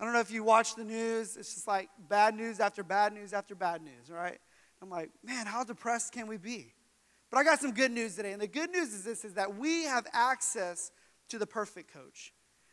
I 0.00 0.04
don't 0.04 0.14
know 0.14 0.20
if 0.20 0.30
you 0.30 0.42
watch 0.42 0.76
the 0.76 0.84
news. 0.84 1.36
It's 1.36 1.54
just 1.54 1.68
like 1.68 1.90
bad 2.08 2.34
news 2.34 2.58
after 2.58 2.82
bad 2.82 3.12
news 3.12 3.34
after 3.34 3.54
bad 3.54 3.82
news, 3.82 4.08
right? 4.08 4.38
I'm 4.80 4.88
like, 4.88 5.10
man, 5.22 5.44
how 5.44 5.62
depressed 5.62 6.12
can 6.14 6.26
we 6.26 6.38
be? 6.38 6.72
But 7.30 7.36
I 7.36 7.44
got 7.44 7.60
some 7.60 7.72
good 7.72 7.92
news 7.92 8.16
today. 8.16 8.32
And 8.32 8.40
the 8.40 8.46
good 8.46 8.70
news 8.70 8.94
is 8.94 9.04
this 9.04 9.26
is 9.26 9.34
that 9.34 9.56
we 9.56 9.84
have 9.84 10.06
access 10.14 10.90
to 11.28 11.38
the 11.38 11.46
perfect 11.46 11.92
coach. 11.92 12.32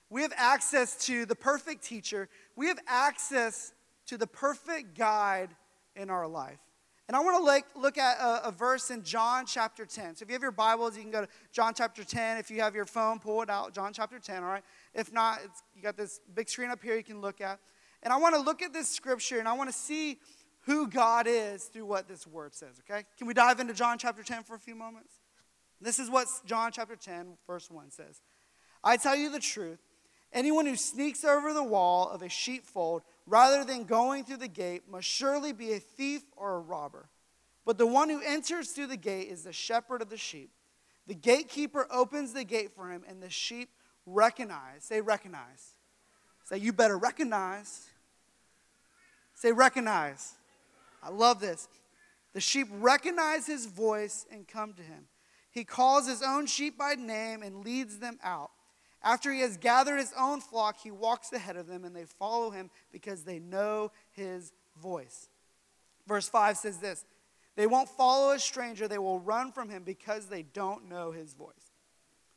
We 0.10 0.22
have 0.22 0.32
access 0.38 1.06
to 1.08 1.26
the 1.26 1.36
perfect 1.36 1.84
teacher. 1.84 2.30
We 2.56 2.68
have 2.68 2.80
access 2.88 3.74
to 4.06 4.18
the 4.18 4.28
perfect 4.28 4.98
guide 4.98 5.50
in 5.98 6.10
our 6.10 6.28
life. 6.28 6.60
And 7.08 7.16
I 7.16 7.22
want 7.22 7.38
to 7.38 7.44
look, 7.44 7.64
look 7.76 7.98
at 7.98 8.20
a, 8.20 8.50
a, 8.50 8.52
verse 8.52 8.92
in 8.92 9.02
John 9.02 9.46
chapter 9.46 9.86
10. 9.86 10.18
So 10.18 10.24
if 10.24 10.30
you 10.30 10.34
have 10.34 10.42
your 10.42 10.52
Bibles, 10.52 10.98
you 10.98 11.04
can 11.04 11.12
go 11.12 11.22
to 11.22 11.28
John 11.54 11.74
chapter 11.74 12.04
10. 12.04 12.38
If 12.38 12.52
you 12.52 12.60
have 12.60 12.76
your 12.76 12.86
phone, 12.86 13.20
pull 13.20 13.42
it 13.42 13.50
out, 13.50 13.74
John 13.74 13.94
chapter 13.94 14.20
10, 14.20 14.44
all 14.44 14.50
right? 14.50 14.64
If 14.94 15.14
not, 15.14 15.40
you 15.74 15.82
got 15.82 15.96
this 15.96 16.20
big 16.36 16.50
screen 16.50 16.70
up 16.70 16.84
here 16.84 16.98
you 16.98 17.04
can 17.04 17.22
look 17.22 17.40
at. 17.40 17.60
And 18.04 18.12
I 18.12 18.18
want 18.18 18.36
to 18.36 18.42
look 18.42 18.62
at 18.62 18.74
this 18.74 18.90
scripture 18.90 19.40
and 19.40 19.48
I 19.48 19.54
want 19.54 19.70
to 19.70 19.76
see 19.76 20.20
who 20.66 20.88
God 20.90 21.28
is 21.30 21.66
through 21.66 21.86
what 21.86 22.10
this 22.10 22.28
word 22.28 22.54
says, 22.54 22.82
okay? 22.90 23.06
Can 23.18 23.26
we 23.26 23.34
dive 23.34 23.62
into 23.62 23.74
John 23.74 23.98
chapter 23.98 24.22
10 24.22 24.44
for 24.44 24.56
a 24.56 24.60
few 24.60 24.76
moments? 24.76 25.14
This 25.80 26.00
is 26.00 26.10
what 26.10 26.28
John 26.46 26.74
chapter 26.74 26.98
10, 26.98 27.38
verse 27.48 27.72
1 27.72 27.92
says 27.92 28.22
I 28.84 28.98
tell 28.98 29.16
you 29.16 29.32
the 29.32 29.40
truth. 29.40 29.80
Anyone 30.34 30.66
who 30.66 30.76
sneaks 30.76 31.24
over 31.24 31.54
the 31.54 31.64
wall 31.64 32.10
of 32.10 32.22
a 32.22 32.28
sheepfold 32.28 33.04
rather 33.28 33.64
than 33.64 33.84
going 33.84 34.24
through 34.24 34.38
the 34.38 34.48
gate 34.48 34.84
must 34.90 35.08
surely 35.08 35.52
be 35.52 35.74
a 35.74 35.80
thief 35.80 36.24
or 36.36 36.56
a 36.56 36.60
robber. 36.60 37.10
But 37.66 37.78
the 37.78 37.86
one 37.86 38.10
who 38.10 38.22
enters 38.26 38.70
through 38.70 38.88
the 38.88 38.98
gate 38.98 39.28
is 39.28 39.44
the 39.44 39.54
shepherd 39.54 40.02
of 40.02 40.10
the 40.10 40.18
sheep. 40.18 40.50
The 41.06 41.14
gatekeeper 41.14 41.86
opens 41.92 42.34
the 42.34 42.46
gate 42.46 42.72
for 42.74 42.90
him, 42.90 43.04
and 43.08 43.22
the 43.22 43.30
sheep 43.30 43.70
recognize. 44.06 44.84
Say, 44.86 45.02
recognize. 45.02 45.76
Say, 46.46 46.58
you 46.58 46.72
better 46.72 46.98
recognize. 46.98 47.86
Say, 49.36 49.52
recognize. 49.52 50.34
I 51.04 51.10
love 51.10 51.42
this. 51.42 51.68
The 52.34 52.42
sheep 52.42 52.68
recognize 52.72 53.46
his 53.46 53.66
voice 53.66 54.26
and 54.32 54.48
come 54.48 54.74
to 54.74 54.82
him. 54.82 55.06
He 55.52 55.64
calls 55.64 56.08
his 56.08 56.22
own 56.22 56.46
sheep 56.46 56.78
by 56.78 56.96
name 56.96 57.42
and 57.42 57.66
leads 57.66 58.00
them 58.00 58.20
out. 58.24 58.52
After 59.04 59.32
he 59.32 59.42
has 59.42 59.58
gathered 59.58 59.98
his 59.98 60.14
own 60.18 60.42
flock, 60.42 60.78
he 60.82 60.92
walks 60.92 61.32
ahead 61.32 61.56
of 61.56 61.68
them, 61.68 61.86
and 61.86 61.96
they 61.96 62.06
follow 62.06 62.50
him 62.50 62.70
because 62.92 63.24
they 63.24 63.40
know 63.40 63.92
his 64.12 64.52
voice. 64.82 65.30
Verse 66.08 66.28
5 66.28 66.58
says 66.58 66.78
this 66.78 67.06
They 67.56 67.68
won't 67.68 67.90
follow 67.90 68.34
a 68.34 68.40
stranger, 68.40 68.88
they 68.88 68.98
will 68.98 69.20
run 69.20 69.52
from 69.52 69.70
him 69.70 69.84
because 69.84 70.28
they 70.28 70.44
don't 70.44 70.90
know 70.90 71.12
his 71.12 71.34
voice. 71.34 71.54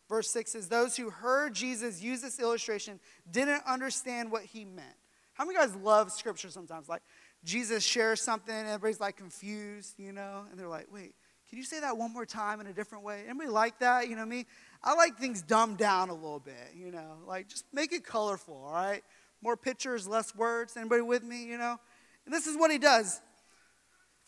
Verse 0.08 0.28
6 0.30 0.50
says, 0.50 0.68
Those 0.68 0.96
who 0.96 1.08
heard 1.08 1.54
Jesus 1.54 2.02
use 2.02 2.20
this 2.20 2.40
illustration 2.40 2.98
didn't 3.30 3.62
understand 3.66 4.30
what 4.30 4.42
he 4.42 4.64
meant. 4.64 4.96
How 5.34 5.44
many 5.44 5.56
guys 5.56 5.74
love 5.76 6.12
scripture 6.12 6.50
sometimes? 6.50 6.88
Like 6.88 7.02
Jesus 7.44 7.84
shares 7.84 8.20
something 8.20 8.54
and 8.54 8.66
everybody's 8.66 9.00
like 9.00 9.16
confused, 9.16 9.94
you 9.98 10.12
know? 10.12 10.44
And 10.50 10.58
they're 10.58 10.68
like, 10.68 10.88
wait, 10.92 11.14
can 11.50 11.58
you 11.58 11.64
say 11.64 11.80
that 11.80 11.96
one 11.96 12.12
more 12.12 12.24
time 12.24 12.60
in 12.60 12.68
a 12.68 12.72
different 12.72 13.02
way? 13.02 13.24
Anybody 13.28 13.50
like 13.50 13.80
that? 13.80 14.08
You 14.08 14.14
know 14.14 14.24
me? 14.24 14.46
I 14.84 14.94
like 14.94 15.18
things 15.18 15.42
dumbed 15.42 15.78
down 15.78 16.08
a 16.08 16.14
little 16.14 16.38
bit, 16.38 16.74
you 16.76 16.92
know? 16.92 17.18
Like 17.26 17.48
just 17.48 17.64
make 17.72 17.92
it 17.92 18.06
colorful, 18.06 18.62
all 18.64 18.72
right? 18.72 19.02
More 19.42 19.56
pictures, 19.56 20.06
less 20.06 20.32
words. 20.36 20.76
Anybody 20.76 21.02
with 21.02 21.24
me, 21.24 21.46
you 21.46 21.58
know? 21.58 21.76
And 22.24 22.32
this 22.32 22.46
is 22.46 22.56
what 22.56 22.70
he 22.70 22.78
does. 22.78 23.20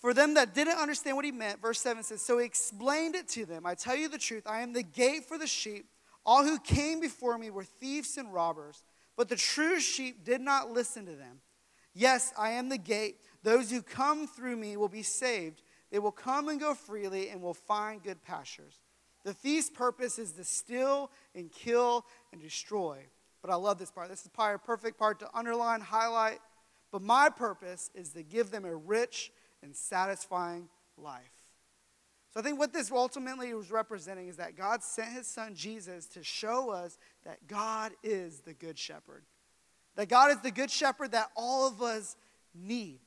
For 0.00 0.12
them 0.12 0.34
that 0.34 0.52
didn't 0.52 0.78
understand 0.78 1.14
what 1.14 1.24
he 1.24 1.30
meant, 1.30 1.62
verse 1.62 1.78
7 1.78 2.02
says, 2.02 2.22
So 2.22 2.38
he 2.38 2.44
explained 2.44 3.14
it 3.14 3.28
to 3.28 3.46
them. 3.46 3.66
I 3.66 3.76
tell 3.76 3.94
you 3.94 4.08
the 4.08 4.18
truth, 4.18 4.42
I 4.44 4.62
am 4.62 4.72
the 4.72 4.82
gate 4.82 5.24
for 5.24 5.38
the 5.38 5.46
sheep. 5.46 5.86
All 6.26 6.42
who 6.42 6.58
came 6.58 6.98
before 6.98 7.38
me 7.38 7.50
were 7.50 7.62
thieves 7.62 8.16
and 8.16 8.34
robbers, 8.34 8.82
but 9.16 9.28
the 9.28 9.36
true 9.36 9.78
sheep 9.78 10.24
did 10.24 10.40
not 10.40 10.72
listen 10.72 11.06
to 11.06 11.14
them. 11.14 11.40
Yes, 11.94 12.32
I 12.36 12.50
am 12.52 12.68
the 12.68 12.78
gate. 12.78 13.18
Those 13.44 13.70
who 13.70 13.80
come 13.80 14.26
through 14.26 14.56
me 14.56 14.76
will 14.76 14.88
be 14.88 15.02
saved. 15.02 15.62
They 15.92 15.99
will 15.99 16.11
come 16.11 16.49
and 16.49 16.58
go 16.58 16.72
freely 16.75 17.28
and 17.28 17.42
will 17.42 17.54
find 17.54 18.02
good 18.02 18.25
pastures. 18.25 18.80
The 19.25 19.34
thief's 19.34 19.70
purpose 19.70 20.18
is 20.18 20.32
to 20.32 20.42
steal 20.42 21.11
and 21.34 21.52
kill 21.52 22.06
and 22.32 22.40
destroy. 22.40 23.04
But 23.42 23.50
I 23.50 23.56
love 23.56 23.78
this 23.78 23.90
part. 23.90 24.08
This 24.08 24.22
is 24.22 24.28
probably 24.28 24.54
a 24.54 24.58
perfect 24.58 24.99
part 24.99 25.20
to 25.20 25.28
underline, 25.34 25.82
highlight. 25.82 26.38
But 26.90 27.02
my 27.02 27.28
purpose 27.28 27.90
is 27.94 28.11
to 28.14 28.22
give 28.22 28.50
them 28.50 28.64
a 28.64 28.75
rich 28.75 29.30
and 29.62 29.76
satisfying 29.76 30.68
life. 30.96 31.30
So 32.32 32.40
I 32.40 32.42
think 32.42 32.58
what 32.58 32.72
this 32.72 32.90
ultimately 32.90 33.52
was 33.52 33.70
representing 33.70 34.28
is 34.28 34.38
that 34.38 34.56
God 34.56 34.82
sent 34.82 35.12
his 35.12 35.26
son 35.26 35.54
Jesus 35.54 36.06
to 36.06 36.25
show 36.25 36.70
us 36.70 36.96
that 37.26 37.46
God 37.46 37.92
is 38.02 38.40
the 38.40 38.54
good 38.54 38.78
shepherd. 38.78 39.25
That 39.96 40.08
God 40.08 40.30
is 40.30 40.40
the 40.40 40.50
good 40.50 40.70
shepherd 40.70 41.12
that 41.12 41.28
all 41.37 41.68
of 41.68 41.82
us 41.82 42.16
need. 42.54 43.00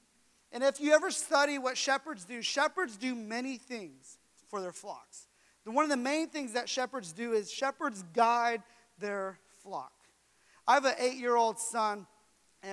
And 0.56 0.64
if 0.64 0.80
you 0.80 0.94
ever 0.94 1.12
study 1.12 1.58
what 1.58 1.78
shepherds 1.78 2.24
do, 2.24 2.42
shepherds 2.42 2.96
do 2.96 3.14
many 3.14 3.58
things 3.58 4.20
for 4.48 4.62
their 4.62 4.72
flocks. 4.72 5.28
one 5.66 5.84
of 5.84 5.90
the 5.90 5.98
main 5.98 6.30
things 6.30 6.54
that 6.54 6.70
shepherds 6.70 7.12
do 7.12 7.34
is 7.34 7.52
shepherds 7.52 8.06
guide 8.14 8.64
their 8.98 9.38
flock. 9.62 9.92
I 10.66 10.76
have 10.76 10.86
an 10.86 10.94
eight 10.98 11.18
year 11.18 11.36
old 11.36 11.60
son, 11.60 12.08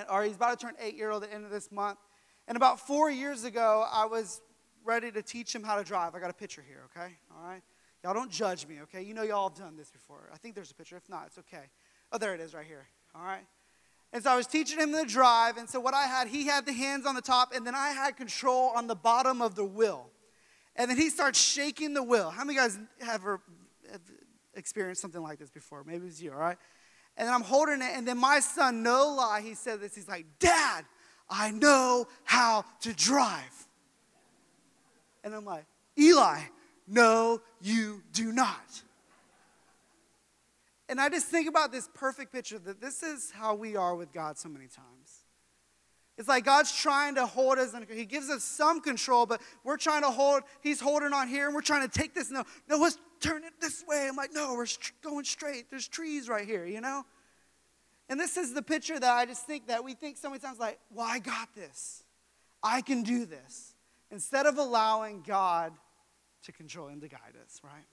or 0.08 0.22
he's 0.22 0.36
about 0.36 0.60
to 0.60 0.66
turn 0.66 0.76
eight 0.80 0.94
year 0.94 1.10
old 1.10 1.24
at 1.24 1.30
the 1.30 1.34
end 1.34 1.44
of 1.44 1.50
this 1.50 1.72
month. 1.72 1.98
And 2.46 2.56
about 2.56 2.78
four 2.78 3.10
years 3.10 3.42
ago, 3.42 3.84
I 3.92 4.06
was 4.06 4.40
ready 4.84 5.10
to 5.10 5.20
teach 5.20 5.52
him 5.52 5.64
how 5.64 5.74
to 5.74 5.82
drive. 5.82 6.14
I 6.14 6.20
got 6.20 6.30
a 6.30 6.34
picture 6.34 6.62
here, 6.64 6.84
okay? 6.96 7.16
All 7.36 7.44
right? 7.44 7.62
Y'all 8.04 8.14
don't 8.14 8.30
judge 8.30 8.64
me, 8.68 8.78
okay? 8.82 9.02
You 9.02 9.12
know 9.12 9.24
y'all 9.24 9.48
have 9.48 9.58
done 9.58 9.76
this 9.76 9.90
before. 9.90 10.30
I 10.32 10.36
think 10.36 10.54
there's 10.54 10.70
a 10.70 10.74
picture. 10.74 10.96
If 10.96 11.08
not, 11.08 11.24
it's 11.26 11.38
okay. 11.38 11.64
Oh, 12.12 12.18
there 12.18 12.32
it 12.32 12.40
is 12.40 12.54
right 12.54 12.66
here. 12.66 12.86
All 13.12 13.24
right? 13.24 13.44
And 14.12 14.22
so 14.22 14.30
I 14.30 14.36
was 14.36 14.46
teaching 14.46 14.78
him 14.78 14.92
to 14.92 15.04
drive. 15.04 15.56
And 15.56 15.68
so 15.68 15.80
what 15.80 15.94
I 15.94 16.06
had, 16.06 16.28
he 16.28 16.46
had 16.46 16.66
the 16.66 16.72
hands 16.72 17.06
on 17.06 17.14
the 17.14 17.22
top, 17.22 17.54
and 17.54 17.66
then 17.66 17.74
I 17.74 17.88
had 17.88 18.16
control 18.16 18.72
on 18.76 18.86
the 18.86 18.94
bottom 18.94 19.40
of 19.40 19.54
the 19.54 19.64
wheel. 19.64 20.10
And 20.76 20.90
then 20.90 20.98
he 20.98 21.10
starts 21.10 21.40
shaking 21.40 21.94
the 21.94 22.02
wheel. 22.02 22.30
How 22.30 22.44
many 22.44 22.58
guys 22.58 22.78
have 23.00 23.22
ever 23.22 23.40
have 23.90 24.00
experienced 24.54 25.00
something 25.00 25.22
like 25.22 25.38
this 25.38 25.50
before? 25.50 25.82
Maybe 25.84 25.98
it 25.98 26.04
was 26.04 26.22
you, 26.22 26.32
all 26.32 26.38
right? 26.38 26.58
And 27.16 27.26
then 27.26 27.34
I'm 27.34 27.42
holding 27.42 27.82
it, 27.82 27.90
and 27.94 28.08
then 28.08 28.18
my 28.18 28.40
son, 28.40 28.82
no 28.82 29.14
lie, 29.14 29.42
he 29.42 29.54
said 29.54 29.80
this. 29.80 29.94
He's 29.94 30.08
like, 30.08 30.24
Dad, 30.38 30.84
I 31.28 31.50
know 31.50 32.06
how 32.24 32.64
to 32.80 32.92
drive. 32.94 33.66
And 35.24 35.34
I'm 35.34 35.44
like, 35.44 35.64
Eli, 35.98 36.40
no, 36.86 37.40
you 37.60 38.02
do 38.12 38.32
not. 38.32 38.82
And 40.88 41.00
I 41.00 41.08
just 41.08 41.26
think 41.26 41.48
about 41.48 41.72
this 41.72 41.88
perfect 41.94 42.32
picture 42.32 42.58
that 42.58 42.80
this 42.80 43.02
is 43.02 43.30
how 43.30 43.54
we 43.54 43.76
are 43.76 43.94
with 43.94 44.12
God 44.12 44.36
so 44.36 44.48
many 44.48 44.66
times. 44.66 45.24
It's 46.18 46.28
like 46.28 46.44
God's 46.44 46.74
trying 46.76 47.14
to 47.14 47.26
hold 47.26 47.58
us, 47.58 47.72
and 47.72 47.86
He 47.88 48.04
gives 48.04 48.28
us 48.28 48.44
some 48.44 48.80
control, 48.80 49.24
but 49.24 49.40
we're 49.64 49.78
trying 49.78 50.02
to 50.02 50.10
hold, 50.10 50.42
He's 50.60 50.80
holding 50.80 51.12
on 51.12 51.28
here, 51.28 51.46
and 51.46 51.54
we're 51.54 51.62
trying 51.62 51.88
to 51.88 51.98
take 51.98 52.14
this. 52.14 52.30
No, 52.30 52.44
no, 52.68 52.76
let's 52.76 52.98
turn 53.20 53.44
it 53.44 53.54
this 53.60 53.84
way. 53.88 54.06
I'm 54.08 54.16
like, 54.16 54.32
no, 54.32 54.54
we're 54.54 54.66
going 55.02 55.24
straight. 55.24 55.70
There's 55.70 55.88
trees 55.88 56.28
right 56.28 56.46
here, 56.46 56.66
you 56.66 56.80
know? 56.80 57.04
And 58.08 58.20
this 58.20 58.36
is 58.36 58.52
the 58.52 58.62
picture 58.62 58.98
that 59.00 59.10
I 59.10 59.24
just 59.24 59.46
think 59.46 59.68
that 59.68 59.82
we 59.82 59.94
think 59.94 60.18
so 60.18 60.28
many 60.28 60.40
times 60.40 60.58
like, 60.58 60.78
well, 60.90 61.06
I 61.08 61.18
got 61.18 61.54
this. 61.54 62.04
I 62.62 62.82
can 62.82 63.02
do 63.02 63.24
this. 63.24 63.74
Instead 64.10 64.44
of 64.44 64.58
allowing 64.58 65.22
God 65.22 65.72
to 66.44 66.52
control 66.52 66.88
and 66.88 67.00
to 67.00 67.08
guide 67.08 67.34
us, 67.42 67.60
right? 67.64 67.86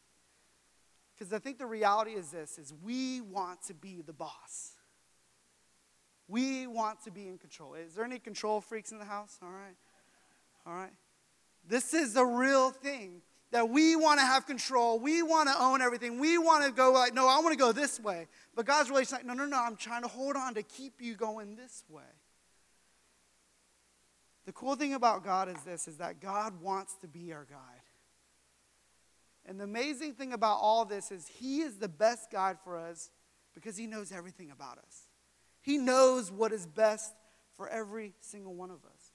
Because 1.19 1.33
I 1.33 1.39
think 1.39 1.57
the 1.57 1.65
reality 1.65 2.11
is 2.11 2.31
this 2.31 2.57
is 2.57 2.73
we 2.81 3.19
want 3.19 3.61
to 3.63 3.73
be 3.73 4.01
the 4.05 4.13
boss. 4.13 4.71
We 6.29 6.65
want 6.65 7.03
to 7.03 7.11
be 7.11 7.27
in 7.27 7.37
control. 7.37 7.73
Is 7.73 7.95
there 7.95 8.05
any 8.05 8.19
control 8.19 8.61
freaks 8.61 8.93
in 8.93 8.99
the 8.99 9.05
house? 9.05 9.37
All 9.41 9.49
right. 9.49 9.75
All 10.65 10.73
right. 10.73 10.93
This 11.67 11.93
is 11.93 12.13
the 12.13 12.23
real 12.23 12.69
thing 12.69 13.21
that 13.51 13.67
we 13.67 13.95
want 13.95 14.19
to 14.19 14.25
have 14.25 14.45
control. 14.45 14.99
We 14.99 15.21
want 15.23 15.49
to 15.49 15.61
own 15.61 15.81
everything. 15.81 16.19
We 16.19 16.37
want 16.37 16.63
to 16.65 16.71
go 16.71 16.93
like, 16.93 17.13
no, 17.13 17.27
I 17.27 17.39
want 17.39 17.51
to 17.51 17.57
go 17.57 17.73
this 17.73 17.99
way. 17.99 18.27
But 18.55 18.65
God's 18.65 18.89
really 18.89 19.05
saying, 19.05 19.25
no, 19.25 19.33
no, 19.33 19.45
no, 19.45 19.59
I'm 19.59 19.75
trying 19.75 20.03
to 20.03 20.07
hold 20.07 20.37
on 20.37 20.53
to 20.53 20.63
keep 20.63 21.01
you 21.01 21.15
going 21.15 21.55
this 21.55 21.83
way. 21.89 22.03
The 24.45 24.53
cool 24.53 24.75
thing 24.75 24.93
about 24.93 25.25
God 25.25 25.49
is 25.49 25.61
this 25.63 25.87
is 25.87 25.97
that 25.97 26.21
God 26.21 26.61
wants 26.61 26.95
to 27.01 27.07
be 27.07 27.33
our 27.33 27.45
guide. 27.45 27.78
And 29.49 29.59
the 29.59 29.63
amazing 29.63 30.13
thing 30.13 30.31
about 30.31 30.59
all 30.61 30.85
this 30.85 31.11
is 31.11 31.27
He 31.27 31.61
is 31.61 31.77
the 31.77 31.89
best 31.89 32.29
guide 32.29 32.57
for 32.63 32.77
us 32.77 33.09
because 33.55 33.75
He 33.75 33.87
knows 33.87 34.11
everything 34.11 34.51
about 34.51 34.77
us. 34.77 35.07
He 35.61 35.79
knows 35.79 36.31
what 36.31 36.53
is 36.53 36.67
best 36.67 37.15
for 37.57 37.67
every 37.67 38.13
single 38.19 38.53
one 38.53 38.69
of 38.69 38.85
us. 38.85 39.11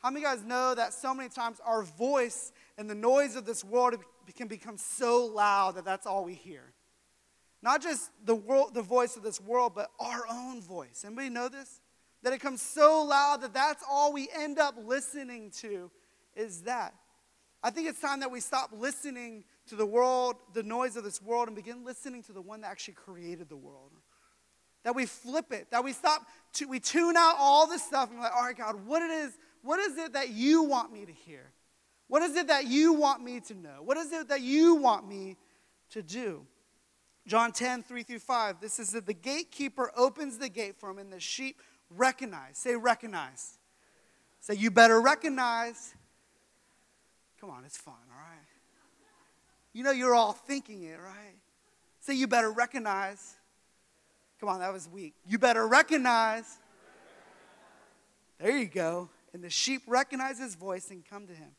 How 0.00 0.10
many 0.10 0.24
guys 0.24 0.42
know 0.42 0.74
that 0.74 0.92
so 0.92 1.14
many 1.14 1.28
times 1.28 1.58
our 1.64 1.84
voice 1.84 2.52
and 2.76 2.90
the 2.90 2.96
noise 2.96 3.36
of 3.36 3.46
this 3.46 3.64
world 3.64 3.94
can 4.34 4.48
become 4.48 4.76
so 4.76 5.24
loud 5.24 5.76
that 5.76 5.84
that's 5.84 6.04
all 6.04 6.24
we 6.24 6.34
hear? 6.34 6.72
Not 7.62 7.80
just 7.80 8.10
the, 8.24 8.34
world, 8.34 8.74
the 8.74 8.82
voice 8.82 9.16
of 9.16 9.22
this 9.22 9.40
world, 9.40 9.72
but 9.76 9.90
our 10.00 10.24
own 10.28 10.60
voice. 10.62 11.04
Anybody 11.06 11.30
know 11.30 11.48
this? 11.48 11.80
That 12.24 12.32
it 12.32 12.40
comes 12.40 12.60
so 12.60 13.04
loud 13.04 13.42
that 13.42 13.54
that's 13.54 13.84
all 13.88 14.12
we 14.12 14.28
end 14.36 14.58
up 14.58 14.74
listening 14.84 15.52
to 15.60 15.92
is 16.34 16.62
that. 16.62 16.92
I 17.62 17.70
think 17.70 17.88
it's 17.88 18.00
time 18.00 18.20
that 18.20 18.30
we 18.30 18.40
stop 18.40 18.70
listening 18.76 19.44
to 19.68 19.76
the 19.76 19.86
world, 19.86 20.36
the 20.54 20.62
noise 20.62 20.96
of 20.96 21.04
this 21.04 21.20
world, 21.20 21.48
and 21.48 21.56
begin 21.56 21.84
listening 21.84 22.22
to 22.24 22.32
the 22.32 22.42
one 22.42 22.60
that 22.60 22.70
actually 22.70 22.94
created 22.94 23.48
the 23.48 23.56
world. 23.56 23.90
That 24.84 24.94
we 24.94 25.06
flip 25.06 25.52
it, 25.52 25.70
that 25.70 25.82
we 25.82 25.92
stop, 25.92 26.22
to, 26.54 26.66
we 26.66 26.78
tune 26.78 27.16
out 27.16 27.34
all 27.38 27.66
this 27.66 27.82
stuff 27.82 28.08
and 28.10 28.18
we're 28.18 28.24
like, 28.24 28.36
all 28.36 28.44
right, 28.44 28.56
God, 28.56 28.86
what 28.86 29.02
it 29.02 29.10
is, 29.10 29.36
what 29.62 29.80
is 29.80 29.98
it 29.98 30.12
that 30.12 30.30
you 30.30 30.62
want 30.62 30.92
me 30.92 31.04
to 31.04 31.12
hear? 31.12 31.50
What 32.08 32.22
is 32.22 32.36
it 32.36 32.46
that 32.46 32.66
you 32.66 32.92
want 32.92 33.22
me 33.24 33.40
to 33.40 33.54
know? 33.54 33.82
What 33.82 33.96
is 33.96 34.12
it 34.12 34.28
that 34.28 34.40
you 34.40 34.76
want 34.76 35.08
me 35.08 35.36
to 35.90 36.02
do? 36.02 36.46
John 37.26 37.50
10, 37.50 37.82
3 37.82 38.02
through 38.04 38.20
5. 38.20 38.60
This 38.60 38.78
is 38.78 38.90
that 38.90 39.06
the 39.06 39.14
gatekeeper 39.14 39.90
opens 39.96 40.38
the 40.38 40.48
gate 40.48 40.76
for 40.78 40.90
him, 40.90 40.98
and 40.98 41.12
the 41.12 41.18
sheep 41.18 41.60
recognize. 41.90 42.56
Say, 42.58 42.76
recognize. 42.76 43.58
Say, 44.40 44.54
you 44.54 44.70
better 44.70 45.00
recognize. 45.00 45.94
Come 47.40 47.50
on, 47.50 47.64
it's 47.64 47.76
fun, 47.76 47.94
all 47.94 48.20
right? 48.20 48.45
You 49.76 49.82
know 49.82 49.90
you're 49.90 50.14
all 50.14 50.32
thinking 50.32 50.84
it, 50.84 50.98
right? 50.98 51.36
Say, 52.00 52.14
you 52.14 52.26
better 52.26 52.50
recognize. 52.50 53.34
Come 54.40 54.48
on, 54.48 54.60
that 54.60 54.72
was 54.72 54.88
weak. 54.88 55.12
You 55.28 55.38
better 55.38 55.68
recognize. 55.68 56.46
There 58.40 58.56
you 58.56 58.68
go. 58.68 59.10
And 59.34 59.44
the 59.44 59.50
sheep 59.50 59.82
recognize 59.86 60.38
his 60.38 60.54
voice 60.54 60.90
and 60.90 61.04
come 61.04 61.26
to 61.26 61.34
him. 61.34 61.50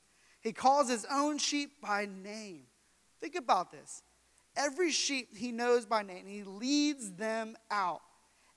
He 0.41 0.51
calls 0.51 0.89
his 0.89 1.05
own 1.11 1.37
sheep 1.37 1.79
by 1.79 2.07
name. 2.07 2.63
Think 3.21 3.35
about 3.35 3.71
this. 3.71 4.01
Every 4.55 4.89
sheep 4.89 5.37
he 5.37 5.51
knows 5.51 5.85
by 5.85 6.01
name, 6.01 6.25
he 6.25 6.41
leads 6.41 7.11
them 7.11 7.55
out. 7.69 8.01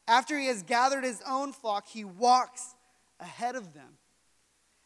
After 0.09 0.39
he 0.39 0.47
has 0.47 0.63
gathered 0.63 1.05
his 1.05 1.21
own 1.29 1.53
flock, 1.53 1.87
he 1.87 2.05
walks 2.05 2.75
ahead 3.21 3.57
of 3.57 3.75
them. 3.75 3.99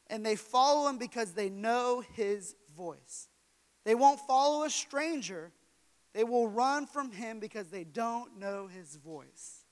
And 0.09 0.27
they 0.27 0.35
follow 0.35 0.89
him 0.89 0.99
because 0.99 1.33
they 1.35 1.49
know 1.49 2.03
his 2.15 2.57
voice. 2.77 3.29
They 3.85 3.95
won't 3.95 4.21
follow 4.21 4.65
a 4.65 4.71
stranger. 4.71 5.53
They 6.15 6.25
will 6.25 6.49
run 6.49 6.87
from 6.87 7.13
him 7.13 7.41
because 7.41 7.69
they 7.69 7.85
don't 7.85 8.39
know 8.39 8.67
his 8.67 8.97
voice. 8.97 9.65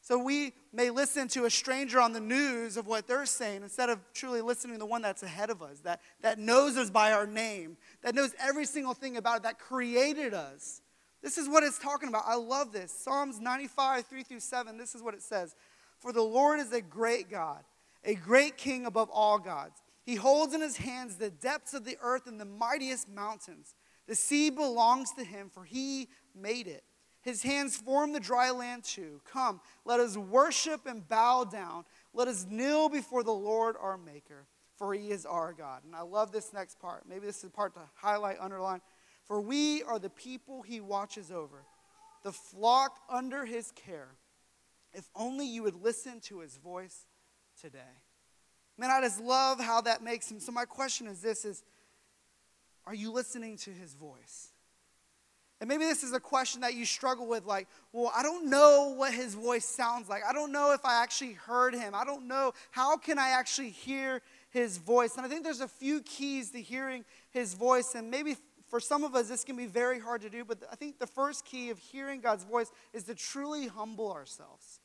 So 0.00 0.16
we 0.16 0.52
may 0.72 0.90
listen 0.90 1.26
to 1.28 1.46
a 1.46 1.50
stranger 1.50 2.00
on 2.00 2.12
the 2.12 2.20
news 2.20 2.76
of 2.76 2.86
what 2.86 3.08
they're 3.08 3.26
saying 3.26 3.64
instead 3.64 3.90
of 3.90 3.98
truly 4.14 4.40
listening 4.40 4.74
to 4.74 4.78
the 4.78 4.86
one 4.86 5.02
that's 5.02 5.24
ahead 5.24 5.50
of 5.50 5.62
us, 5.62 5.80
that, 5.80 6.00
that 6.20 6.38
knows 6.38 6.76
us 6.76 6.90
by 6.90 7.10
our 7.10 7.26
name, 7.26 7.76
that 8.02 8.14
knows 8.14 8.32
every 8.40 8.66
single 8.66 8.94
thing 8.94 9.16
about 9.16 9.38
it, 9.38 9.42
that 9.42 9.58
created 9.58 10.32
us. 10.32 10.80
This 11.24 11.38
is 11.38 11.48
what 11.48 11.64
it's 11.64 11.80
talking 11.80 12.08
about. 12.08 12.22
I 12.24 12.36
love 12.36 12.72
this. 12.72 12.92
Psalms 12.92 13.40
95, 13.40 14.06
3 14.06 14.22
through 14.22 14.38
7, 14.38 14.78
this 14.78 14.94
is 14.94 15.02
what 15.02 15.12
it 15.12 15.22
says 15.22 15.56
For 15.98 16.12
the 16.12 16.22
Lord 16.22 16.60
is 16.60 16.72
a 16.72 16.80
great 16.80 17.28
God, 17.28 17.64
a 18.04 18.14
great 18.14 18.56
king 18.56 18.86
above 18.86 19.10
all 19.12 19.40
gods. 19.40 19.82
He 20.06 20.14
holds 20.14 20.54
in 20.54 20.60
his 20.60 20.76
hands 20.76 21.16
the 21.16 21.30
depths 21.30 21.74
of 21.74 21.84
the 21.84 21.98
earth 22.00 22.28
and 22.28 22.40
the 22.40 22.44
mightiest 22.44 23.08
mountains. 23.08 23.74
The 24.06 24.14
sea 24.14 24.50
belongs 24.50 25.10
to 25.14 25.24
him, 25.24 25.50
for 25.52 25.64
he 25.64 26.08
made 26.32 26.68
it. 26.68 26.84
His 27.22 27.42
hands 27.42 27.76
form 27.76 28.12
the 28.12 28.20
dry 28.20 28.52
land 28.52 28.84
too. 28.84 29.20
Come, 29.24 29.60
let 29.84 29.98
us 29.98 30.16
worship 30.16 30.86
and 30.86 31.06
bow 31.08 31.42
down. 31.42 31.84
Let 32.14 32.28
us 32.28 32.46
kneel 32.48 32.88
before 32.88 33.24
the 33.24 33.32
Lord 33.32 33.74
our 33.80 33.98
Maker, 33.98 34.46
for 34.76 34.94
he 34.94 35.10
is 35.10 35.26
our 35.26 35.52
God. 35.52 35.82
And 35.84 35.96
I 35.96 36.02
love 36.02 36.30
this 36.30 36.52
next 36.52 36.78
part. 36.78 37.02
Maybe 37.08 37.26
this 37.26 37.38
is 37.38 37.42
the 37.42 37.50
part 37.50 37.74
to 37.74 37.80
highlight, 37.96 38.36
underline. 38.38 38.80
For 39.24 39.40
we 39.40 39.82
are 39.82 39.98
the 39.98 40.08
people 40.08 40.62
he 40.62 40.80
watches 40.80 41.32
over, 41.32 41.64
the 42.22 42.30
flock 42.30 43.00
under 43.10 43.44
his 43.44 43.72
care. 43.72 44.10
If 44.92 45.10
only 45.16 45.46
you 45.46 45.64
would 45.64 45.82
listen 45.82 46.20
to 46.26 46.38
his 46.38 46.58
voice 46.58 47.06
today. 47.60 47.80
Man, 48.78 48.90
I 48.90 49.00
just 49.00 49.20
love 49.20 49.60
how 49.60 49.80
that 49.82 50.02
makes 50.02 50.30
him. 50.30 50.40
So 50.40 50.52
my 50.52 50.64
question 50.64 51.06
is 51.06 51.20
this 51.20 51.44
is 51.44 51.62
are 52.86 52.94
you 52.94 53.10
listening 53.12 53.56
to 53.58 53.70
his 53.70 53.94
voice? 53.94 54.50
And 55.60 55.68
maybe 55.68 55.84
this 55.84 56.02
is 56.02 56.12
a 56.12 56.20
question 56.20 56.60
that 56.60 56.74
you 56.74 56.84
struggle 56.84 57.26
with 57.26 57.46
like, 57.46 57.66
well, 57.92 58.12
I 58.14 58.22
don't 58.22 58.50
know 58.50 58.94
what 58.94 59.14
his 59.14 59.34
voice 59.34 59.64
sounds 59.64 60.08
like. 60.08 60.22
I 60.28 60.34
don't 60.34 60.52
know 60.52 60.72
if 60.72 60.84
I 60.84 61.02
actually 61.02 61.32
heard 61.32 61.74
him. 61.74 61.94
I 61.94 62.04
don't 62.04 62.28
know 62.28 62.52
how 62.70 62.98
can 62.98 63.18
I 63.18 63.30
actually 63.30 63.70
hear 63.70 64.20
his 64.50 64.76
voice. 64.76 65.16
And 65.16 65.24
I 65.24 65.28
think 65.28 65.44
there's 65.44 65.62
a 65.62 65.68
few 65.68 66.02
keys 66.02 66.50
to 66.50 66.60
hearing 66.60 67.04
his 67.30 67.54
voice 67.54 67.94
and 67.94 68.10
maybe 68.10 68.36
for 68.68 68.80
some 68.80 69.04
of 69.04 69.14
us 69.14 69.28
this 69.28 69.44
can 69.44 69.56
be 69.56 69.66
very 69.66 69.98
hard 69.98 70.20
to 70.22 70.30
do, 70.30 70.44
but 70.44 70.58
I 70.70 70.76
think 70.76 70.98
the 70.98 71.06
first 71.06 71.44
key 71.44 71.70
of 71.70 71.78
hearing 71.78 72.20
God's 72.20 72.44
voice 72.44 72.70
is 72.92 73.04
to 73.04 73.14
truly 73.14 73.68
humble 73.68 74.12
ourselves 74.12 74.80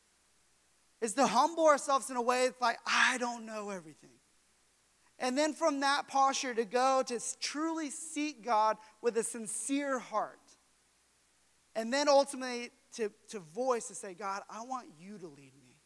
is 1.01 1.13
to 1.13 1.25
humble 1.25 1.65
ourselves 1.65 2.10
in 2.10 2.15
a 2.15 2.22
way 2.22 2.46
that's 2.46 2.62
like, 2.62 2.77
I 2.86 3.17
don't 3.17 3.46
know 3.46 3.70
everything. 3.70 4.12
And 5.20 5.38
then 5.38 5.53
from 5.53 5.81
that 5.81 6.08
posture 6.08 6.53
to 6.53 6.65
go 6.65 7.03
to 7.08 7.20
truly 7.39 7.89
seek 7.89 8.43
God 8.43 8.77
with 9.01 9.17
a 9.17 9.24
sincere 9.24 10.00
heart. 10.00 10.39
And 11.75 11.93
then 11.93 12.10
ultimately 12.10 12.72
to, 12.96 13.12
to 13.29 13.39
voice 13.39 13.88
to 13.88 13.96
say, 13.96 14.13
God, 14.13 14.41
I 14.50 14.62
want 14.63 14.88
you 15.00 15.17
to 15.20 15.27
lead 15.27 15.53
me. 15.60 15.77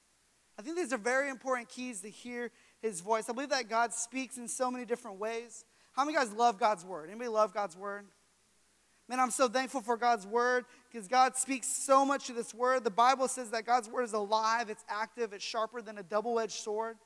I 0.57 0.61
think 0.61 0.77
these 0.77 0.93
are 0.93 0.97
very 0.97 1.29
important 1.29 1.67
keys 1.67 2.01
to 2.01 2.09
hear 2.09 2.51
his 2.81 3.01
voice. 3.01 3.29
I 3.29 3.33
believe 3.33 3.49
that 3.49 3.69
God 3.69 3.93
speaks 3.93 4.37
in 4.37 4.47
so 4.47 4.71
many 4.71 4.85
different 4.85 5.19
ways. 5.19 5.65
How 5.91 6.05
many 6.05 6.17
guys 6.17 6.31
love 6.31 6.57
God's 6.57 6.85
word? 6.85 7.09
Anybody 7.09 7.29
love 7.29 7.53
God's 7.53 7.75
word? 7.75 8.05
Man, 9.07 9.19
I'm 9.19 9.31
so 9.31 9.47
thankful 9.47 9.81
for 9.81 9.97
God's 9.97 10.25
word 10.25 10.65
because 10.91 11.07
God 11.07 11.35
speaks 11.35 11.67
so 11.67 12.03
much 12.03 12.29
of 12.29 12.35
this 12.35 12.55
word. 12.55 12.83
The 12.83 12.89
Bible 12.89 13.27
says 13.27 13.51
that 13.51 13.65
God's 13.65 13.87
word 13.87 14.03
is 14.03 14.13
alive, 14.13 14.69
it's 14.69 14.83
active, 14.89 15.31
it's 15.31 15.43
sharper 15.43 15.81
than 15.81 15.99
a 15.99 16.03
double 16.03 16.39
edged 16.39 16.53
sword. 16.53 16.97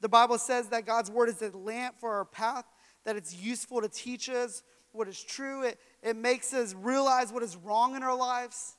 The 0.00 0.08
Bible 0.08 0.38
says 0.38 0.68
that 0.68 0.86
God's 0.86 1.10
word 1.10 1.28
is 1.28 1.42
a 1.42 1.50
lamp 1.56 1.96
for 1.98 2.12
our 2.12 2.24
path, 2.24 2.64
that 3.04 3.16
it's 3.16 3.34
useful 3.34 3.80
to 3.82 3.88
teach 3.88 4.28
us 4.28 4.62
what 4.92 5.08
is 5.08 5.20
true. 5.20 5.64
It, 5.64 5.80
it 6.02 6.16
makes 6.16 6.54
us 6.54 6.72
realize 6.74 7.32
what 7.32 7.42
is 7.42 7.56
wrong 7.56 7.96
in 7.96 8.02
our 8.02 8.16
lives, 8.16 8.76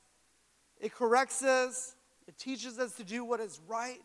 it 0.80 0.94
corrects 0.94 1.44
us, 1.44 1.96
it 2.26 2.38
teaches 2.38 2.80
us 2.80 2.94
to 2.94 3.04
do 3.04 3.26
what 3.26 3.42
is 3.42 3.60
right. 3.68 4.00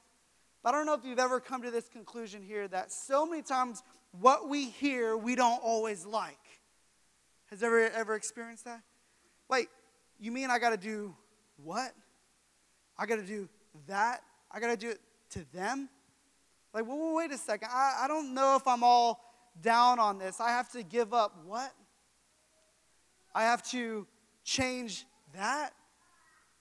But 0.64 0.74
I 0.74 0.78
don't 0.78 0.86
know 0.86 0.94
if 0.94 1.04
you've 1.04 1.20
ever 1.20 1.38
come 1.38 1.62
to 1.62 1.70
this 1.70 1.88
conclusion 1.88 2.42
here 2.42 2.66
that 2.66 2.90
so 2.90 3.24
many 3.24 3.42
times 3.42 3.84
what 4.20 4.48
we 4.48 4.68
hear 4.68 5.16
we 5.16 5.36
don't 5.36 5.62
always 5.62 6.04
like. 6.04 6.36
Has 7.50 7.62
ever 7.62 7.88
ever 7.90 8.14
experienced 8.14 8.64
that? 8.64 8.82
Wait, 9.48 9.68
you 10.18 10.32
mean 10.32 10.50
I 10.50 10.58
got 10.58 10.70
to 10.70 10.76
do 10.76 11.14
what? 11.62 11.92
I 12.98 13.06
got 13.06 13.16
to 13.16 13.26
do 13.26 13.48
that? 13.86 14.22
I 14.50 14.60
got 14.60 14.68
to 14.68 14.76
do 14.76 14.90
it 14.90 15.00
to 15.30 15.44
them? 15.52 15.88
Like, 16.72 16.86
well, 16.86 17.14
wait 17.14 17.30
a 17.30 17.38
second. 17.38 17.68
I, 17.72 18.02
I 18.02 18.08
don't 18.08 18.34
know 18.34 18.56
if 18.56 18.66
I'm 18.66 18.82
all 18.82 19.20
down 19.60 19.98
on 19.98 20.18
this. 20.18 20.40
I 20.40 20.50
have 20.50 20.70
to 20.72 20.82
give 20.82 21.14
up 21.14 21.36
what? 21.44 21.72
I 23.34 23.44
have 23.44 23.62
to 23.70 24.06
change 24.44 25.04
that? 25.34 25.70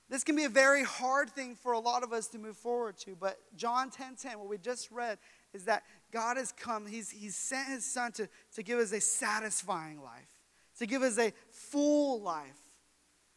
This 0.09 0.23
can 0.23 0.35
be 0.35 0.43
a 0.43 0.49
very 0.49 0.83
hard 0.83 1.29
thing 1.31 1.55
for 1.55 1.71
a 1.71 1.79
lot 1.79 2.03
of 2.03 2.13
us 2.13 2.27
to 2.27 2.37
move 2.37 2.57
forward 2.57 2.97
to. 2.99 3.15
But 3.15 3.39
John 3.55 3.89
10 3.89 4.15
10, 4.15 4.37
what 4.37 4.47
we 4.47 4.57
just 4.57 4.91
read, 4.91 5.17
is 5.53 5.65
that 5.65 5.83
God 6.11 6.37
has 6.37 6.51
come, 6.51 6.85
He's, 6.85 7.09
he's 7.09 7.35
sent 7.35 7.67
His 7.69 7.91
Son 7.91 8.11
to, 8.13 8.29
to 8.55 8.63
give 8.63 8.77
us 8.77 8.91
a 8.91 9.01
satisfying 9.01 10.01
life 10.01 10.34
to 10.79 10.85
give 10.85 11.01
us 11.01 11.17
a 11.17 11.33
full 11.49 12.21
life. 12.21 12.59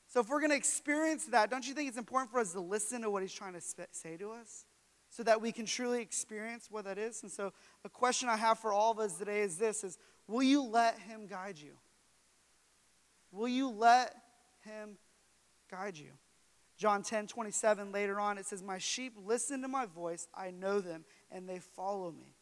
So, 0.08 0.20
if 0.20 0.28
we're 0.28 0.40
going 0.40 0.50
to 0.50 0.56
experience 0.56 1.26
that, 1.26 1.50
don't 1.50 1.66
you 1.66 1.74
think 1.74 1.88
it's 1.88 1.98
important 1.98 2.30
for 2.30 2.40
us 2.40 2.52
to 2.52 2.60
listen 2.60 3.02
to 3.02 3.10
what 3.10 3.22
he's 3.22 3.32
trying 3.32 3.52
to 3.52 3.60
say 3.60 4.16
to 4.16 4.32
us 4.32 4.64
so 5.10 5.22
that 5.22 5.40
we 5.40 5.52
can 5.52 5.66
truly 5.66 6.00
experience 6.00 6.68
what 6.70 6.84
that 6.86 6.98
is? 6.98 7.22
And 7.22 7.30
so, 7.30 7.52
a 7.84 7.88
question 7.88 8.28
I 8.28 8.36
have 8.36 8.58
for 8.58 8.72
all 8.72 8.90
of 8.90 8.98
us 8.98 9.18
today 9.18 9.42
is 9.42 9.58
this 9.58 9.84
is 9.84 9.98
will 10.26 10.42
you 10.42 10.62
let 10.62 10.98
him 10.98 11.26
guide 11.26 11.58
you? 11.58 11.72
Will 13.30 13.48
you 13.48 13.68
let 13.68 14.14
him 14.64 14.96
guide 15.70 15.98
you? 15.98 16.12
John 16.78 17.02
10 17.02 17.26
27, 17.26 17.92
later 17.92 18.20
on, 18.20 18.38
it 18.38 18.46
says, 18.46 18.62
My 18.62 18.78
sheep 18.78 19.14
listen 19.26 19.62
to 19.62 19.68
my 19.68 19.84
voice, 19.84 20.28
I 20.34 20.50
know 20.50 20.80
them, 20.80 21.04
and 21.30 21.48
they 21.48 21.58
follow 21.58 22.12
me. 22.12 22.37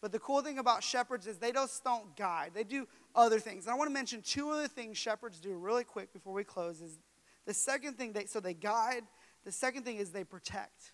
But 0.00 0.12
the 0.12 0.18
cool 0.18 0.40
thing 0.40 0.58
about 0.58 0.82
shepherds 0.82 1.26
is 1.26 1.38
they 1.38 1.52
just 1.52 1.84
don't 1.84 2.16
guide. 2.16 2.52
They 2.54 2.64
do 2.64 2.88
other 3.14 3.38
things. 3.38 3.66
And 3.66 3.72
I 3.72 3.76
want 3.76 3.88
to 3.88 3.94
mention 3.94 4.22
two 4.22 4.50
other 4.50 4.68
things 4.68 4.96
shepherds 4.96 5.40
do 5.40 5.54
really 5.54 5.84
quick 5.84 6.12
before 6.12 6.32
we 6.32 6.44
close. 6.44 6.80
Is 6.80 6.98
the 7.46 7.54
second 7.54 7.98
thing 7.98 8.12
they 8.12 8.24
so 8.24 8.40
they 8.40 8.54
guide. 8.54 9.02
The 9.44 9.52
second 9.52 9.84
thing 9.84 9.96
is 9.96 10.10
they 10.10 10.24
protect. 10.24 10.92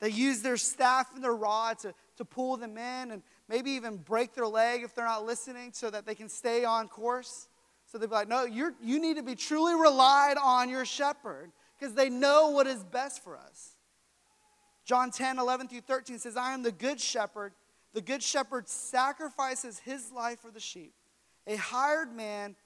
They 0.00 0.08
use 0.08 0.40
their 0.40 0.56
staff 0.56 1.14
and 1.14 1.22
their 1.22 1.34
rod 1.34 1.78
to, 1.80 1.94
to 2.16 2.24
pull 2.24 2.56
them 2.56 2.78
in 2.78 3.10
and 3.10 3.22
maybe 3.48 3.72
even 3.72 3.98
break 3.98 4.34
their 4.34 4.46
leg 4.46 4.82
if 4.82 4.94
they're 4.94 5.04
not 5.04 5.26
listening 5.26 5.72
so 5.72 5.90
that 5.90 6.06
they 6.06 6.14
can 6.14 6.28
stay 6.28 6.64
on 6.64 6.88
course. 6.88 7.48
So 7.86 7.98
they'd 7.98 8.08
be 8.08 8.14
like, 8.14 8.28
no, 8.28 8.44
you 8.44 8.74
you 8.82 9.00
need 9.00 9.16
to 9.16 9.22
be 9.22 9.34
truly 9.34 9.74
relied 9.74 10.36
on 10.42 10.68
your 10.68 10.84
shepherd 10.84 11.52
because 11.78 11.94
they 11.94 12.08
know 12.08 12.50
what 12.50 12.66
is 12.66 12.82
best 12.82 13.22
for 13.22 13.36
us. 13.36 13.76
John 14.84 15.10
10, 15.10 15.38
11 15.38 15.68
through 15.68 15.82
13 15.82 16.18
says, 16.18 16.36
I 16.36 16.52
am 16.52 16.62
the 16.62 16.72
good 16.72 17.00
shepherd. 17.00 17.52
The 17.92 18.00
good 18.00 18.22
shepherd 18.22 18.68
sacrifices 18.68 19.78
his 19.80 20.12
life 20.12 20.40
for 20.40 20.50
the 20.50 20.60
sheep. 20.60 20.94
A 21.46 21.56
hired 21.56 22.14
man 22.14 22.56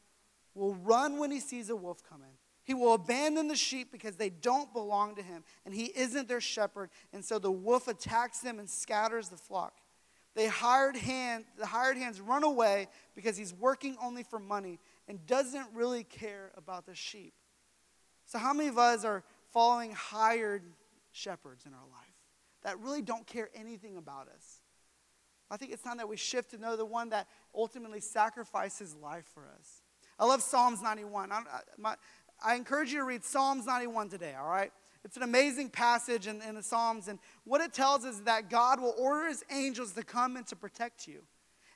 will 0.54 0.74
run 0.74 1.18
when 1.18 1.30
he 1.30 1.40
sees 1.40 1.70
a 1.70 1.76
wolf 1.76 2.02
coming. 2.08 2.36
He 2.64 2.74
will 2.74 2.94
abandon 2.94 3.48
the 3.48 3.56
sheep 3.56 3.92
because 3.92 4.16
they 4.16 4.30
don't 4.30 4.72
belong 4.72 5.16
to 5.16 5.22
him, 5.22 5.44
and 5.64 5.74
he 5.74 5.92
isn't 5.94 6.28
their 6.28 6.40
shepherd, 6.40 6.90
and 7.12 7.24
so 7.24 7.38
the 7.38 7.50
wolf 7.50 7.88
attacks 7.88 8.40
them 8.40 8.58
and 8.58 8.68
scatters 8.68 9.28
the 9.28 9.36
flock. 9.36 9.74
They 10.34 10.48
hired 10.48 10.96
hand, 10.96 11.44
the 11.58 11.66
hired 11.66 11.96
hands 11.96 12.20
run 12.20 12.42
away 12.42 12.88
because 13.14 13.36
he's 13.36 13.54
working 13.54 13.96
only 14.02 14.22
for 14.22 14.38
money 14.38 14.80
and 15.06 15.24
doesn't 15.26 15.68
really 15.74 16.04
care 16.04 16.50
about 16.56 16.86
the 16.86 16.94
sheep. 16.94 17.34
So, 18.24 18.38
how 18.38 18.52
many 18.52 18.68
of 18.68 18.78
us 18.78 19.04
are 19.04 19.22
following 19.52 19.92
hired 19.92 20.62
shepherds 21.12 21.66
in 21.66 21.74
our 21.74 21.86
life 21.92 22.14
that 22.64 22.80
really 22.80 23.02
don't 23.02 23.26
care 23.26 23.50
anything 23.54 23.96
about 23.96 24.28
us? 24.28 24.60
I 25.50 25.56
think 25.56 25.72
it's 25.72 25.82
time 25.82 25.98
that 25.98 26.08
we 26.08 26.16
shift 26.16 26.50
to 26.50 26.58
know 26.58 26.76
the 26.76 26.84
one 26.84 27.10
that 27.10 27.28
ultimately 27.54 28.00
sacrificed 28.00 28.78
his 28.78 28.94
life 28.94 29.26
for 29.32 29.44
us. 29.58 29.82
I 30.18 30.24
love 30.24 30.42
Psalms 30.42 30.82
91. 30.82 31.32
I, 31.32 31.42
my, 31.76 31.96
I 32.44 32.54
encourage 32.54 32.92
you 32.92 32.98
to 32.98 33.04
read 33.04 33.24
Psalms 33.24 33.66
91 33.66 34.10
today, 34.10 34.34
all 34.38 34.48
right? 34.48 34.72
It's 35.04 35.16
an 35.16 35.22
amazing 35.22 35.68
passage 35.68 36.26
in, 36.26 36.40
in 36.42 36.54
the 36.54 36.62
Psalms, 36.62 37.08
and 37.08 37.18
what 37.44 37.60
it 37.60 37.74
tells 37.74 38.04
is 38.04 38.22
that 38.22 38.48
God 38.48 38.80
will 38.80 38.94
order 38.98 39.28
his 39.28 39.44
angels 39.50 39.92
to 39.92 40.02
come 40.02 40.36
and 40.36 40.46
to 40.46 40.56
protect 40.56 41.06
you. 41.06 41.22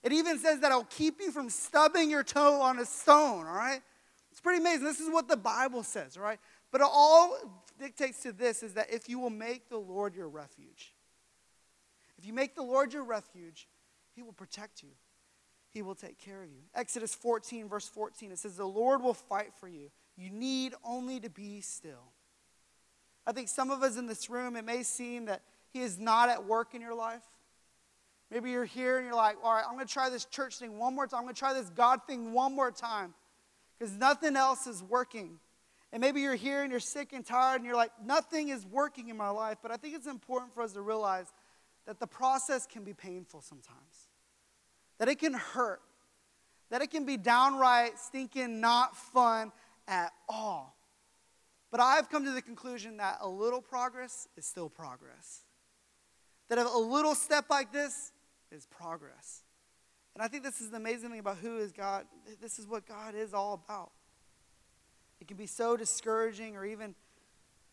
It 0.03 0.13
even 0.13 0.39
says 0.39 0.61
that 0.61 0.71
it'll 0.71 0.85
keep 0.85 1.21
you 1.21 1.31
from 1.31 1.51
stubbing 1.51 2.11
your 2.11 2.23
toe 2.23 2.61
on 2.61 2.79
a 2.79 2.87
stone, 2.87 3.47
all 3.47 3.55
right? 3.55 3.81
It's 4.31 4.41
pretty 4.41 4.61
amazing. 4.61 4.85
This 4.85 5.01
is 5.01 5.11
what 5.11 5.29
the 5.29 5.37
Bible 5.37 5.83
says, 5.83 6.17
all 6.17 6.23
right? 6.23 6.39
But 6.71 6.81
it 6.81 6.87
all 6.91 7.37
dictates 7.79 8.23
to 8.23 8.33
this 8.33 8.63
is 8.63 8.75
that 8.75 8.93
if 8.93 9.09
you 9.09 9.19
will 9.19 9.31
make 9.31 9.69
the 9.69 9.79
Lord 9.79 10.15
your 10.15 10.29
refuge, 10.29 10.95
if 12.19 12.27
you 12.27 12.33
make 12.33 12.55
the 12.55 12.63
Lord 12.63 12.93
your 12.93 13.05
refuge, 13.05 13.69
he 14.15 14.23
will 14.23 14.33
protect 14.33 14.83
you. 14.83 14.91
He 15.71 15.83
will 15.83 15.95
take 15.95 16.19
care 16.19 16.43
of 16.43 16.49
you. 16.49 16.63
Exodus 16.75 17.15
14, 17.15 17.69
verse 17.69 17.89
14, 17.89 18.33
it 18.33 18.39
says, 18.39 18.57
The 18.57 18.65
Lord 18.65 19.03
will 19.03 19.15
fight 19.15 19.53
for 19.61 19.69
you. 19.69 19.91
You 20.17 20.31
need 20.31 20.75
only 20.85 21.21
to 21.21 21.31
be 21.31 21.61
still. 21.61 22.13
I 23.27 23.33
think 23.33 23.49
some 23.49 23.71
of 23.71 23.83
us 23.83 23.97
in 23.97 24.07
this 24.07 24.29
room, 24.31 24.57
it 24.57 24.65
may 24.65 24.83
seem 24.83 25.27
that 25.27 25.43
He 25.73 25.81
is 25.81 25.99
not 25.99 26.29
at 26.29 26.47
work 26.47 26.75
in 26.75 26.81
your 26.81 26.95
life. 26.95 27.23
Maybe 28.31 28.51
you're 28.51 28.65
here 28.65 28.97
and 28.97 29.07
you're 29.07 29.15
like, 29.15 29.37
all 29.43 29.55
right, 29.55 29.65
I'm 29.67 29.75
going 29.75 29.87
to 29.87 29.93
try 29.93 30.11
this 30.11 30.25
church 30.25 30.59
thing 30.59 30.79
one 30.79 30.95
more 30.95 31.07
time. 31.07 31.19
I'm 31.19 31.25
going 31.25 31.35
to 31.35 31.39
try 31.39 31.53
this 31.55 31.71
God 31.71 32.01
thing 32.07 32.33
one 32.33 32.55
more 32.55 32.71
time 32.71 33.15
because 33.79 33.95
nothing 33.95 34.37
else 34.37 34.67
is 34.67 34.83
working. 34.83 35.39
And 35.93 36.01
maybe 36.03 36.21
you're 36.21 36.35
here 36.35 36.63
and 36.63 36.71
you're 36.71 36.81
sick 36.81 37.13
and 37.15 37.25
tired 37.25 37.57
and 37.57 37.65
you're 37.65 37.77
like, 37.77 37.93
nothing 38.05 38.51
is 38.51 38.67
working 38.67 39.09
in 39.09 39.17
my 39.17 39.31
life. 39.31 39.59
But 39.63 39.71
I 39.71 39.77
think 39.77 39.95
it's 39.95 40.07
important 40.07 40.53
for 40.53 40.63
us 40.63 40.73
to 40.73 40.83
realize 40.83 41.33
that 41.89 41.99
the 41.99 42.07
process 42.07 42.67
can 42.67 42.85
be 42.85 42.93
painful 42.93 43.41
sometimes, 43.41 44.11
that 44.99 45.09
it 45.09 45.19
can 45.19 45.33
hurt, 45.33 45.81
that 46.69 46.83
it 46.83 46.91
can 46.91 47.07
be 47.07 47.17
downright 47.17 47.99
stinking 47.99 48.61
not 48.61 48.95
fun 48.95 49.51
at 49.89 50.13
all. 50.29 50.77
But 51.71 51.81
I've 51.81 52.11
come 52.11 52.27
to 52.27 52.31
the 52.31 52.43
conclusion 52.43 52.99
that 52.99 53.17
a 53.23 53.29
little 53.29 53.63
progress 53.63 54.29
is 54.37 54.45
still 54.45 54.69
progress. 54.69 55.45
That 56.51 56.59
a 56.59 56.79
little 56.79 57.15
step 57.15 57.47
like 57.49 57.73
this 57.73 58.13
is 58.53 58.67
progress. 58.67 59.45
And 60.15 60.23
I 60.23 60.29
think 60.29 60.43
this 60.43 60.61
is 60.61 60.71
the 60.71 60.77
amazing 60.77 61.09
thing 61.09 61.21
about 61.21 61.39
who 61.39 61.57
is 61.57 61.73
God. 61.73 62.05
This 62.39 62.59
is 62.59 62.67
what 62.67 62.87
God 62.87 63.15
is 63.15 63.33
all 63.33 63.55
about. 63.65 63.93
It 65.23 65.27
can 65.27 65.39
be 65.39 65.47
so 65.47 65.75
discouraging 65.75 66.55
or 66.55 66.67
even 66.67 66.95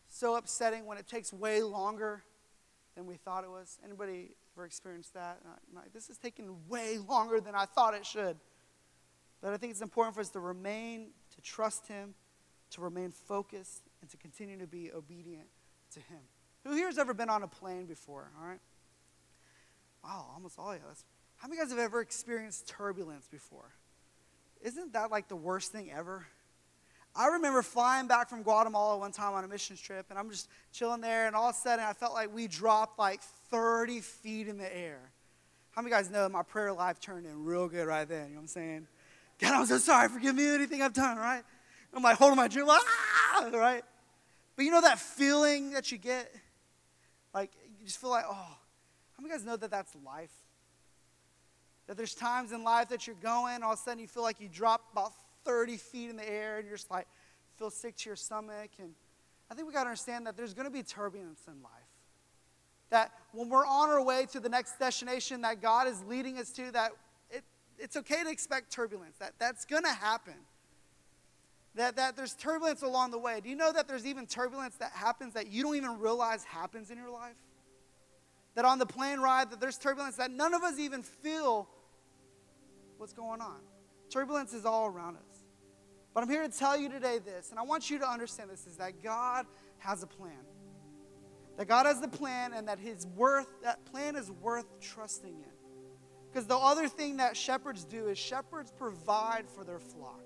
so 0.08 0.36
upsetting 0.36 0.86
when 0.86 0.96
it 0.96 1.06
takes 1.06 1.34
way 1.34 1.60
longer 1.62 2.22
than 2.96 3.06
we 3.06 3.16
thought 3.16 3.44
it 3.44 3.50
was. 3.50 3.78
Anybody 3.84 4.30
ever 4.56 4.64
experienced 4.64 5.14
that? 5.14 5.40
Like, 5.74 5.92
this 5.92 6.08
is 6.08 6.18
taking 6.18 6.56
way 6.68 6.98
longer 6.98 7.40
than 7.40 7.54
I 7.54 7.66
thought 7.66 7.94
it 7.94 8.04
should. 8.04 8.36
But 9.42 9.52
I 9.52 9.58
think 9.58 9.70
it's 9.70 9.82
important 9.82 10.14
for 10.14 10.22
us 10.22 10.30
to 10.30 10.40
remain, 10.40 11.10
to 11.34 11.40
trust 11.42 11.86
Him, 11.86 12.14
to 12.70 12.80
remain 12.80 13.12
focused, 13.12 13.82
and 14.00 14.10
to 14.10 14.16
continue 14.16 14.58
to 14.58 14.66
be 14.66 14.90
obedient 14.92 15.46
to 15.92 16.00
Him. 16.00 16.18
Who 16.64 16.74
here 16.74 16.86
has 16.86 16.98
ever 16.98 17.14
been 17.14 17.28
on 17.28 17.42
a 17.42 17.48
plane 17.48 17.86
before? 17.86 18.32
All 18.40 18.48
right. 18.48 18.60
Wow, 20.02 20.30
almost 20.34 20.58
all 20.58 20.72
of 20.72 20.76
you. 20.76 20.82
How 21.36 21.48
many 21.48 21.60
guys 21.60 21.70
have 21.70 21.78
ever 21.78 22.00
experienced 22.00 22.66
turbulence 22.66 23.28
before? 23.28 23.74
Isn't 24.62 24.94
that 24.94 25.10
like 25.10 25.28
the 25.28 25.36
worst 25.36 25.70
thing 25.70 25.92
ever? 25.92 26.26
I 27.18 27.28
remember 27.28 27.62
flying 27.62 28.06
back 28.06 28.28
from 28.28 28.42
Guatemala 28.42 28.98
one 28.98 29.10
time 29.10 29.32
on 29.32 29.42
a 29.42 29.48
missions 29.48 29.80
trip, 29.80 30.06
and 30.10 30.18
I'm 30.18 30.28
just 30.28 30.50
chilling 30.72 31.00
there, 31.00 31.26
and 31.26 31.34
all 31.34 31.48
of 31.48 31.54
a 31.54 31.58
sudden 31.58 31.84
I 31.84 31.94
felt 31.94 32.12
like 32.12 32.34
we 32.34 32.46
dropped 32.46 32.98
like 32.98 33.22
30 33.50 34.00
feet 34.00 34.48
in 34.48 34.58
the 34.58 34.76
air. 34.76 35.00
How 35.70 35.82
many 35.82 35.92
guys 35.92 36.10
know 36.10 36.28
my 36.28 36.42
prayer 36.42 36.72
life 36.72 37.00
turned 37.00 37.26
in 37.26 37.44
real 37.44 37.68
good 37.68 37.86
right 37.86 38.06
then? 38.06 38.28
You 38.28 38.34
know 38.34 38.36
what 38.36 38.42
I'm 38.42 38.46
saying? 38.48 38.86
God, 39.38 39.54
I'm 39.54 39.66
so 39.66 39.78
sorry. 39.78 40.08
Forgive 40.08 40.34
me 40.34 40.46
anything 40.46 40.82
I've 40.82 40.92
done, 40.92 41.16
right? 41.16 41.42
I'm 41.94 42.02
like 42.02 42.18
holding 42.18 42.36
my 42.36 42.48
dream, 42.48 42.66
like, 42.66 42.82
ah, 42.84 43.50
right? 43.52 43.82
But 44.54 44.64
you 44.64 44.70
know 44.70 44.82
that 44.82 44.98
feeling 44.98 45.70
that 45.70 45.90
you 45.92 45.98
get? 45.98 46.30
Like, 47.32 47.50
you 47.78 47.86
just 47.86 48.00
feel 48.00 48.10
like, 48.10 48.24
oh, 48.28 48.32
how 48.34 49.22
many 49.22 49.32
guys 49.32 49.44
know 49.44 49.56
that 49.56 49.70
that's 49.70 49.94
life? 50.04 50.32
That 51.86 51.96
there's 51.96 52.14
times 52.14 52.52
in 52.52 52.64
life 52.64 52.88
that 52.88 53.06
you're 53.06 53.16
going, 53.22 53.62
all 53.62 53.72
of 53.72 53.78
a 53.78 53.82
sudden 53.82 54.00
you 54.00 54.08
feel 54.08 54.22
like 54.22 54.40
you 54.40 54.48
drop 54.48 54.82
about 54.92 55.12
30 55.46 55.76
feet 55.76 56.10
in 56.10 56.16
the 56.16 56.28
air 56.28 56.58
and 56.58 56.66
you're 56.66 56.76
just 56.76 56.90
like, 56.90 57.06
feel 57.56 57.70
sick 57.70 57.96
to 57.96 58.10
your 58.10 58.16
stomach. 58.16 58.70
And 58.78 58.92
I 59.50 59.54
think 59.54 59.66
we 59.66 59.72
got 59.72 59.84
to 59.84 59.90
understand 59.90 60.26
that 60.26 60.36
there's 60.36 60.52
going 60.52 60.66
to 60.66 60.72
be 60.72 60.82
turbulence 60.82 61.40
in 61.46 61.62
life. 61.62 61.72
That 62.90 63.12
when 63.32 63.48
we're 63.48 63.66
on 63.66 63.88
our 63.88 64.02
way 64.02 64.26
to 64.32 64.40
the 64.40 64.48
next 64.48 64.78
destination 64.78 65.40
that 65.42 65.62
God 65.62 65.88
is 65.88 66.02
leading 66.04 66.38
us 66.38 66.50
to, 66.52 66.70
that 66.72 66.92
it, 67.30 67.44
it's 67.78 67.96
okay 67.96 68.22
to 68.22 68.30
expect 68.30 68.70
turbulence. 68.70 69.16
That 69.18 69.32
that's 69.38 69.64
going 69.64 69.84
to 69.84 69.92
happen. 69.92 70.34
That, 71.74 71.96
that 71.96 72.16
there's 72.16 72.34
turbulence 72.34 72.82
along 72.82 73.10
the 73.10 73.18
way. 73.18 73.40
Do 73.42 73.50
you 73.50 73.56
know 73.56 73.72
that 73.72 73.86
there's 73.86 74.06
even 74.06 74.26
turbulence 74.26 74.76
that 74.76 74.92
happens 74.92 75.34
that 75.34 75.48
you 75.48 75.62
don't 75.62 75.76
even 75.76 75.98
realize 75.98 76.42
happens 76.44 76.90
in 76.90 76.96
your 76.96 77.10
life? 77.10 77.34
That 78.54 78.64
on 78.64 78.78
the 78.78 78.86
plane 78.86 79.20
ride, 79.20 79.50
that 79.50 79.60
there's 79.60 79.76
turbulence 79.76 80.16
that 80.16 80.30
none 80.30 80.54
of 80.54 80.62
us 80.62 80.78
even 80.78 81.02
feel 81.02 81.68
what's 82.96 83.12
going 83.12 83.42
on. 83.42 83.58
Turbulence 84.08 84.54
is 84.54 84.64
all 84.64 84.86
around 84.86 85.16
us. 85.16 85.35
But 86.16 86.22
I'm 86.22 86.30
here 86.30 86.48
to 86.48 86.48
tell 86.48 86.78
you 86.78 86.88
today 86.88 87.18
this, 87.18 87.50
and 87.50 87.58
I 87.58 87.62
want 87.62 87.90
you 87.90 87.98
to 87.98 88.08
understand 88.08 88.48
this 88.48 88.66
is 88.66 88.78
that 88.78 89.02
God 89.02 89.44
has 89.76 90.02
a 90.02 90.06
plan. 90.06 90.46
That 91.58 91.68
God 91.68 91.84
has 91.84 92.00
the 92.00 92.08
plan 92.08 92.54
and 92.54 92.68
that 92.68 92.78
his 92.78 93.06
worth 93.08 93.48
that 93.62 93.84
plan 93.84 94.16
is 94.16 94.30
worth 94.30 94.64
trusting 94.80 95.34
in. 95.34 95.52
Because 96.32 96.46
the 96.46 96.56
other 96.56 96.88
thing 96.88 97.18
that 97.18 97.36
shepherds 97.36 97.84
do 97.84 98.06
is 98.06 98.16
shepherds 98.16 98.72
provide 98.78 99.44
for 99.46 99.62
their 99.62 99.78
flock. 99.78 100.22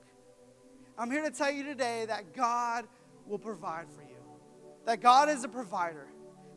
I'm 0.97 1.11
here 1.11 1.23
to 1.23 1.31
tell 1.33 1.51
you 1.51 1.65
today 1.65 2.05
that 2.07 2.35
God 2.35 2.87
will 3.27 3.41
provide 3.41 3.91
for 3.91 4.03
you. 4.03 4.23
That 4.87 5.01
God 5.01 5.29
is 5.29 5.43
a 5.43 5.49
provider. 5.49 6.07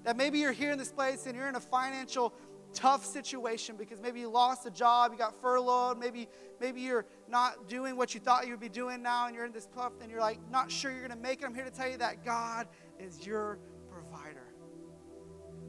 That 0.04 0.16
maybe 0.16 0.38
you're 0.38 0.52
here 0.52 0.72
in 0.72 0.78
this 0.78 0.92
place 0.92 1.26
and 1.26 1.36
you're 1.36 1.50
in 1.50 1.56
a 1.56 1.60
financial 1.60 2.36
tough 2.74 3.06
situation 3.06 3.76
because 3.78 4.02
maybe 4.02 4.20
you 4.20 4.30
lost 4.30 4.66
a 4.66 4.72
job, 4.72 5.12
you 5.12 5.18
got 5.18 5.40
furloughed, 5.42 5.98
maybe 5.98 6.28
maybe 6.60 6.82
you're 6.82 7.06
not 7.28 7.68
doing 7.68 7.96
what 7.96 8.14
you 8.14 8.20
thought 8.20 8.46
you 8.46 8.52
would 8.52 8.60
be 8.60 8.70
doing 8.70 9.02
now 9.02 9.28
and 9.28 9.36
you're 9.36 9.46
in 9.46 9.52
this 9.52 9.68
tough 9.76 9.94
and 10.02 10.12
you're 10.12 10.22
like 10.22 10.40
not 10.52 10.72
sure 10.72 10.92
you're 10.92 11.08
going 11.08 11.12
to 11.12 11.18
make 11.18 11.42
it. 11.42 11.46
I'm 11.46 11.56
here 11.56 11.66
to 11.66 11.72
tell 11.72 11.90
you 11.90 11.98
that 11.98 12.24
God 12.26 12.68
is 13.00 13.26
your 13.26 13.60
provider. 13.90 14.54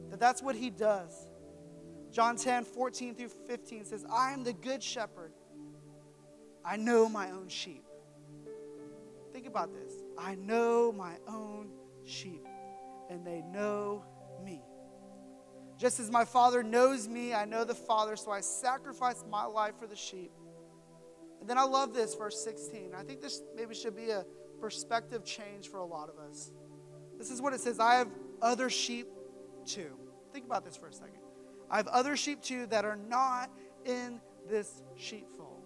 That 0.09 0.19
that's 0.19 0.41
what 0.41 0.55
he 0.55 0.69
does. 0.69 1.27
John 2.11 2.37
10, 2.37 2.63
14 2.63 3.15
through 3.15 3.29
15 3.47 3.85
says, 3.85 4.05
I 4.09 4.31
am 4.31 4.43
the 4.43 4.53
good 4.53 4.81
shepherd. 4.81 5.33
I 6.63 6.77
know 6.77 7.09
my 7.09 7.29
own 7.31 7.49
sheep. 7.49 7.83
Think 9.33 9.47
about 9.47 9.73
this. 9.73 9.91
I 10.17 10.35
know 10.35 10.93
my 10.93 11.15
own 11.27 11.71
sheep, 12.05 12.45
and 13.09 13.27
they 13.27 13.41
know 13.41 14.05
me. 14.43 14.61
Just 15.77 15.99
as 15.99 16.09
my 16.09 16.23
Father 16.23 16.63
knows 16.63 17.07
me, 17.07 17.33
I 17.33 17.45
know 17.45 17.65
the 17.65 17.75
Father, 17.75 18.15
so 18.15 18.31
I 18.31 18.41
sacrifice 18.41 19.23
my 19.29 19.45
life 19.45 19.73
for 19.79 19.87
the 19.87 19.95
sheep. 19.95 20.31
And 21.41 21.49
then 21.49 21.57
I 21.57 21.63
love 21.63 21.93
this, 21.93 22.15
verse 22.15 22.41
16. 22.43 22.93
I 22.97 23.03
think 23.03 23.21
this 23.21 23.41
maybe 23.55 23.75
should 23.75 23.95
be 23.95 24.09
a 24.09 24.25
perspective 24.61 25.25
change 25.25 25.67
for 25.67 25.77
a 25.77 25.85
lot 25.85 26.09
of 26.09 26.17
us. 26.17 26.51
This 27.17 27.29
is 27.29 27.41
what 27.41 27.53
it 27.53 27.59
says 27.59 27.79
I 27.79 27.95
have 27.95 28.07
other 28.41 28.69
sheep 28.69 29.07
too. 29.65 29.91
Think 30.31 30.45
about 30.45 30.63
this 30.63 30.77
for 30.77 30.87
a 30.87 30.93
second. 30.93 31.19
I 31.69 31.77
have 31.77 31.87
other 31.87 32.15
sheep 32.15 32.41
too 32.41 32.67
that 32.67 32.85
are 32.85 32.95
not 32.95 33.49
in 33.85 34.21
this 34.49 34.81
sheepfold. 34.95 35.61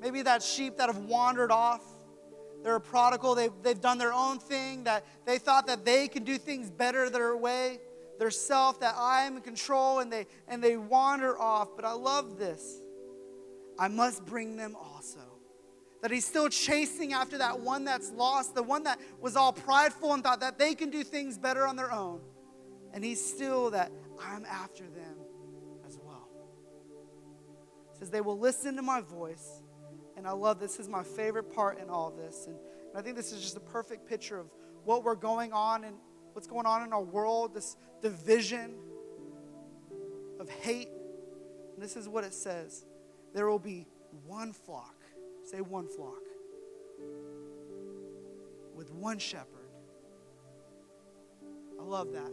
Maybe 0.00 0.22
that 0.22 0.42
sheep 0.42 0.76
that 0.76 0.88
have 0.88 1.04
wandered 1.04 1.50
off. 1.50 1.82
They're 2.62 2.76
a 2.76 2.80
prodigal. 2.80 3.34
They've, 3.34 3.52
they've 3.62 3.80
done 3.80 3.98
their 3.98 4.12
own 4.12 4.38
thing, 4.38 4.84
that 4.84 5.04
they 5.24 5.38
thought 5.38 5.66
that 5.68 5.84
they 5.84 6.08
can 6.08 6.24
do 6.24 6.36
things 6.36 6.70
better 6.70 7.08
their 7.08 7.36
way 7.36 7.78
their 8.18 8.30
self, 8.30 8.80
that 8.80 8.94
I 8.96 9.22
am 9.22 9.36
in 9.36 9.42
control, 9.42 10.00
and 10.00 10.12
they, 10.12 10.26
and 10.48 10.62
they 10.62 10.76
wander 10.76 11.38
off. 11.38 11.76
But 11.76 11.84
I 11.84 11.92
love 11.92 12.38
this. 12.38 12.80
I 13.78 13.88
must 13.88 14.24
bring 14.24 14.56
them 14.56 14.76
also. 14.76 15.20
That 16.02 16.10
he's 16.10 16.26
still 16.26 16.48
chasing 16.48 17.12
after 17.12 17.38
that 17.38 17.60
one 17.60 17.84
that's 17.84 18.10
lost, 18.12 18.54
the 18.54 18.62
one 18.62 18.84
that 18.84 19.00
was 19.20 19.36
all 19.36 19.52
prideful 19.52 20.12
and 20.12 20.22
thought 20.22 20.40
that 20.40 20.58
they 20.58 20.74
can 20.74 20.90
do 20.90 21.02
things 21.02 21.38
better 21.38 21.66
on 21.66 21.76
their 21.76 21.92
own. 21.92 22.20
And 22.92 23.04
he's 23.04 23.24
still 23.24 23.70
that 23.70 23.90
I'm 24.22 24.44
after 24.44 24.84
them 24.84 25.16
as 25.86 25.98
well. 26.02 26.28
Says, 27.98 28.10
They 28.10 28.20
will 28.20 28.38
listen 28.38 28.76
to 28.76 28.82
my 28.82 29.00
voice. 29.00 29.62
And 30.16 30.26
I 30.26 30.32
love 30.32 30.60
this. 30.60 30.76
this 30.76 30.86
is 30.86 30.88
my 30.88 31.02
favorite 31.02 31.54
part 31.54 31.78
in 31.78 31.90
all 31.90 32.10
this. 32.10 32.46
And, 32.46 32.56
and 32.56 32.98
I 32.98 33.02
think 33.02 33.16
this 33.16 33.32
is 33.32 33.42
just 33.42 33.56
a 33.56 33.60
perfect 33.60 34.08
picture 34.08 34.38
of 34.38 34.46
what 34.84 35.04
we're 35.04 35.14
going 35.14 35.52
on 35.52 35.84
in, 35.84 35.94
what's 36.36 36.46
going 36.46 36.66
on 36.66 36.82
in 36.82 36.92
our 36.92 37.02
world, 37.02 37.54
this 37.54 37.78
division 38.02 38.74
of 40.38 40.50
hate. 40.50 40.90
And 41.72 41.82
this 41.82 41.96
is 41.96 42.10
what 42.10 42.24
it 42.24 42.34
says 42.34 42.84
there 43.32 43.48
will 43.48 43.58
be 43.58 43.86
one 44.26 44.52
flock. 44.52 44.94
Say 45.44 45.62
one 45.62 45.88
flock. 45.88 46.20
With 48.74 48.92
one 48.92 49.18
shepherd. 49.18 49.46
I 51.80 51.82
love 51.82 52.12
that. 52.12 52.30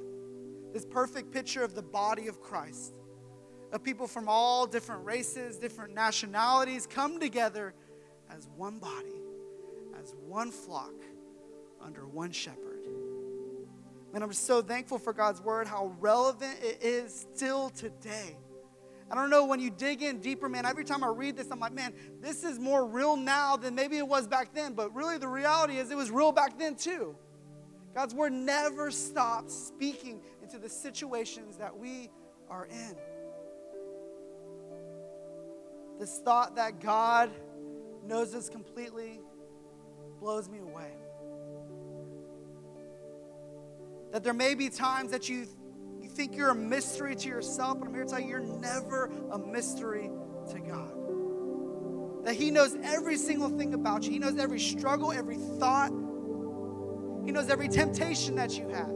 This 0.73 0.85
perfect 0.85 1.31
picture 1.31 1.63
of 1.63 1.73
the 1.73 1.81
body 1.81 2.27
of 2.27 2.41
Christ, 2.41 2.93
of 3.71 3.83
people 3.83 4.07
from 4.07 4.27
all 4.27 4.67
different 4.67 5.05
races, 5.05 5.57
different 5.57 5.93
nationalities 5.93 6.85
come 6.85 7.21
together 7.21 7.73
as 8.29 8.49
one 8.57 8.79
body, 8.79 9.21
as 9.97 10.13
one 10.27 10.51
flock 10.51 10.91
under 11.81 12.05
one 12.05 12.33
shepherd. 12.33 12.72
And 14.13 14.23
I'm 14.23 14.33
so 14.33 14.61
thankful 14.61 14.99
for 14.99 15.11
God's 15.11 15.41
word, 15.41 15.67
how 15.67 15.95
relevant 15.99 16.57
it 16.61 16.79
is 16.81 17.25
still 17.33 17.69
today. 17.69 18.37
I 19.09 19.15
don't 19.15 19.29
know 19.29 19.45
when 19.45 19.59
you 19.59 19.69
dig 19.69 20.01
in 20.01 20.19
deeper, 20.19 20.47
man. 20.47 20.65
Every 20.65 20.83
time 20.83 21.03
I 21.03 21.07
read 21.07 21.35
this, 21.35 21.51
I'm 21.51 21.59
like, 21.59 21.73
man, 21.73 21.93
this 22.21 22.43
is 22.43 22.59
more 22.59 22.85
real 22.85 23.15
now 23.15 23.57
than 23.57 23.75
maybe 23.75 23.97
it 23.97 24.07
was 24.07 24.27
back 24.27 24.53
then. 24.53 24.73
But 24.73 24.93
really, 24.95 25.17
the 25.17 25.27
reality 25.27 25.77
is 25.77 25.91
it 25.91 25.97
was 25.97 26.11
real 26.11 26.31
back 26.31 26.57
then 26.57 26.75
too. 26.75 27.15
God's 27.93 28.15
word 28.15 28.33
never 28.33 28.89
stops 28.91 29.53
speaking 29.53 30.21
into 30.41 30.57
the 30.57 30.69
situations 30.69 31.57
that 31.57 31.77
we 31.77 32.09
are 32.49 32.65
in. 32.65 32.95
This 35.99 36.19
thought 36.23 36.55
that 36.55 36.79
God 36.79 37.31
knows 38.05 38.33
us 38.33 38.49
completely 38.49 39.21
blows 40.19 40.49
me 40.49 40.59
away. 40.59 40.91
That 44.13 44.23
there 44.23 44.33
may 44.33 44.53
be 44.53 44.69
times 44.69 45.11
that 45.11 45.27
you, 45.27 45.47
you 45.99 46.07
think 46.07 46.37
you're 46.37 46.51
a 46.51 46.55
mystery 46.55 47.15
to 47.15 47.27
yourself, 47.27 47.79
but 47.79 47.87
I'm 47.87 47.93
here 47.93 48.03
to 48.03 48.09
tell 48.09 48.19
you, 48.19 48.29
you're 48.29 48.39
never 48.39 49.11
a 49.31 49.39
mystery 49.39 50.11
to 50.51 50.59
God. 50.59 52.25
That 52.25 52.35
He 52.35 52.51
knows 52.51 52.77
every 52.83 53.17
single 53.17 53.49
thing 53.49 53.73
about 53.73 54.03
you, 54.03 54.11
He 54.11 54.19
knows 54.19 54.37
every 54.37 54.59
struggle, 54.59 55.11
every 55.11 55.37
thought, 55.57 55.89
He 57.25 57.31
knows 57.31 57.49
every 57.49 57.67
temptation 57.67 58.35
that 58.35 58.57
you 58.57 58.69
have. 58.69 58.93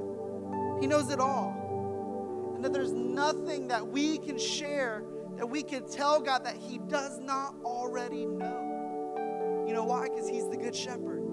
He 0.80 0.88
knows 0.88 1.10
it 1.10 1.19
all. 1.19 2.53
And 2.56 2.63
that 2.63 2.71
there's 2.71 2.93
nothing 2.93 3.67
that 3.69 3.88
we 3.88 4.19
can 4.19 4.38
share 4.38 5.03
that 5.38 5.45
we 5.45 5.62
can 5.62 5.88
tell 5.88 6.19
God 6.19 6.45
that 6.45 6.56
He 6.56 6.80
does 6.80 7.19
not 7.19 7.56
already 7.63 8.25
know. 8.25 9.65
You 9.67 9.73
know 9.73 9.84
why? 9.84 10.10
Because 10.10 10.27
He's 10.27 10.47
the 10.49 10.58
Good 10.58 10.75
Shepherd. 10.75 11.26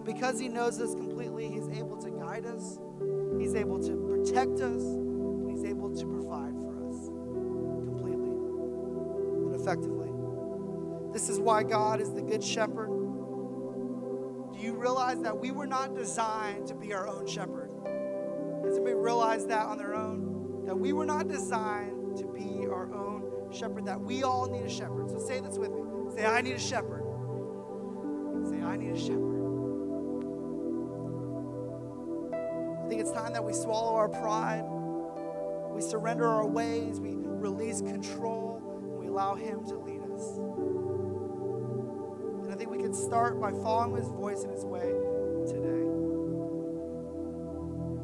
And 0.00 0.06
because 0.06 0.40
He 0.40 0.48
knows 0.48 0.80
us 0.80 0.94
completely, 0.94 1.46
He's 1.48 1.68
able 1.68 1.98
to 1.98 2.10
guide 2.10 2.46
us, 2.46 2.78
He's 3.38 3.54
able 3.54 3.78
to 3.82 3.94
protect 4.08 4.58
us, 4.60 4.82
and 4.82 5.50
He's 5.50 5.62
able 5.62 5.94
to 5.94 6.06
provide 6.06 6.54
for 6.54 6.88
us 6.88 7.08
completely 7.84 8.30
and 9.44 9.54
effectively. 9.54 10.08
This 11.12 11.28
is 11.28 11.38
why 11.38 11.64
God 11.64 12.00
is 12.00 12.14
the 12.14 12.22
Good 12.22 12.42
Shepherd. 12.42 12.88
Do 14.54 14.58
you 14.58 14.74
realize 14.74 15.20
that 15.20 15.38
we 15.38 15.50
were 15.50 15.66
not 15.66 15.94
designed 15.94 16.66
to 16.68 16.74
be 16.74 16.94
our 16.94 17.06
own 17.06 17.26
shepherd? 17.26 17.68
Does 18.64 18.76
anybody 18.76 18.94
realize 18.94 19.44
that 19.48 19.66
on 19.66 19.76
their 19.76 19.94
own? 19.94 20.64
That 20.64 20.76
we 20.76 20.94
were 20.94 21.04
not 21.04 21.28
designed 21.28 22.16
to 22.16 22.26
be 22.26 22.66
our 22.66 22.90
own 22.94 23.52
shepherd, 23.52 23.84
that 23.84 24.00
we 24.00 24.22
all 24.22 24.48
need 24.48 24.64
a 24.64 24.70
shepherd. 24.70 25.10
So 25.10 25.18
say 25.18 25.40
this 25.40 25.58
with 25.58 25.72
me. 25.72 25.82
Say, 26.16 26.24
I 26.24 26.40
need 26.40 26.54
a 26.54 26.58
shepherd. 26.58 27.04
Say, 28.48 28.62
I 28.62 28.78
need 28.78 28.92
a 28.92 28.98
shepherd. 28.98 29.29
Think 32.90 33.00
it's 33.02 33.12
time 33.12 33.32
that 33.32 33.44
we 33.44 33.52
swallow 33.52 33.94
our 33.94 34.08
pride, 34.08 34.64
we 35.72 35.80
surrender 35.80 36.26
our 36.26 36.44
ways, 36.44 36.98
we 36.98 37.14
release 37.14 37.80
control, 37.80 38.60
and 38.82 38.98
we 38.98 39.06
allow 39.06 39.36
Him 39.36 39.64
to 39.66 39.78
lead 39.78 40.02
us. 40.12 40.38
And 42.42 42.52
I 42.52 42.56
think 42.56 42.68
we 42.68 42.78
can 42.78 42.92
start 42.92 43.40
by 43.40 43.52
following 43.52 43.94
His 43.94 44.08
voice 44.08 44.42
and 44.42 44.52
His 44.52 44.64
way 44.64 44.90
today. 45.46 45.86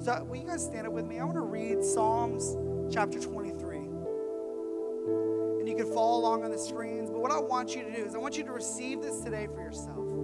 So, 0.05 0.22
will 0.22 0.37
you 0.37 0.46
guys 0.46 0.64
stand 0.64 0.87
up 0.87 0.92
with 0.92 1.07
me? 1.07 1.18
I 1.18 1.25
want 1.25 1.35
to 1.35 1.40
read 1.40 1.83
Psalms 1.83 2.57
chapter 2.94 3.18
23. 3.18 3.79
And 3.79 5.68
you 5.68 5.75
can 5.75 5.92
follow 5.92 6.20
along 6.20 6.44
on 6.44 6.53
the 6.53 6.59
screens. 6.59 7.11
But 7.11 7.20
what 7.20 7.33
I 7.33 7.40
want 7.40 7.75
you 7.75 7.83
to 7.83 7.90
do 7.90 8.05
is, 8.05 8.14
I 8.14 8.18
want 8.18 8.38
you 8.38 8.44
to 8.44 8.53
receive 8.53 9.03
this 9.03 9.18
today 9.18 9.49
for 9.53 9.62
yourself. 9.62 10.16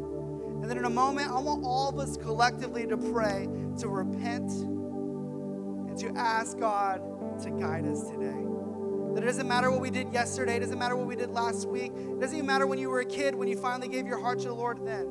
And 0.63 0.71
then 0.71 0.79
in 0.79 0.85
a 0.85 0.91
moment, 0.91 1.29
I 1.29 1.41
want 1.41 1.65
all 1.65 1.89
of 1.89 1.99
us 1.99 2.17
collectively 2.17 2.87
to 2.87 2.97
pray, 2.97 3.49
to 3.81 3.89
repent, 3.89 4.49
and 4.53 5.99
to 5.99 6.13
ask 6.17 6.57
God 6.57 7.03
to 7.43 7.51
guide 7.51 7.85
us 7.85 8.09
today. 8.09 8.47
That 9.15 9.25
it 9.25 9.27
doesn't 9.27 9.49
matter 9.49 9.73
what 9.73 9.81
we 9.81 9.91
did 9.91 10.13
yesterday, 10.13 10.57
it 10.57 10.61
doesn't 10.61 10.79
matter 10.79 10.95
what 10.95 11.09
we 11.09 11.17
did 11.17 11.31
last 11.31 11.69
week, 11.69 11.91
it 11.97 12.21
doesn't 12.21 12.37
even 12.37 12.47
matter 12.47 12.69
when 12.69 12.79
you 12.79 12.91
were 12.91 13.01
a 13.01 13.05
kid, 13.05 13.35
when 13.35 13.49
you 13.49 13.57
finally 13.57 13.89
gave 13.89 14.07
your 14.07 14.21
heart 14.21 14.39
to 14.39 14.49
the 14.49 14.55
Lord 14.55 14.87
then. 14.87 15.07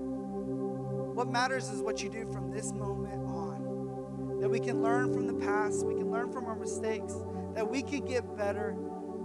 What 1.15 1.27
matters 1.27 1.67
is 1.67 1.81
what 1.81 2.01
you 2.01 2.09
do 2.09 2.25
from 2.31 2.49
this 2.49 2.71
moment 2.71 3.21
on. 3.25 4.39
That 4.39 4.49
we 4.49 4.59
can 4.61 4.81
learn 4.81 5.13
from 5.13 5.27
the 5.27 5.33
past, 5.33 5.85
we 5.85 5.95
can 5.95 6.09
learn 6.09 6.31
from 6.31 6.45
our 6.45 6.55
mistakes, 6.55 7.13
that 7.55 7.69
we 7.69 7.83
could 7.83 8.07
get 8.07 8.37
better 8.37 8.77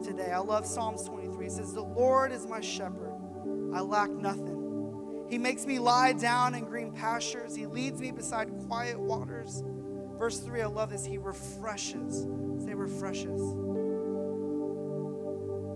today. 0.04 0.32
I 0.32 0.40
love 0.40 0.66
Psalms 0.66 1.04
23. 1.04 1.46
It 1.46 1.52
says, 1.52 1.72
The 1.72 1.84
Lord 1.84 2.32
is 2.32 2.48
my 2.48 2.60
shepherd, 2.60 3.14
I 3.72 3.80
lack 3.80 4.10
nothing. 4.10 4.55
He 5.28 5.38
makes 5.38 5.66
me 5.66 5.78
lie 5.78 6.12
down 6.12 6.54
in 6.54 6.64
green 6.64 6.92
pastures. 6.92 7.54
He 7.54 7.66
leads 7.66 8.00
me 8.00 8.12
beside 8.12 8.50
quiet 8.66 8.98
waters. 8.98 9.64
Verse 10.18 10.38
3, 10.38 10.62
I 10.62 10.66
love 10.66 10.90
this. 10.90 11.04
He 11.04 11.18
refreshes. 11.18 12.26
Say, 12.64 12.74
refreshes. 12.74 13.40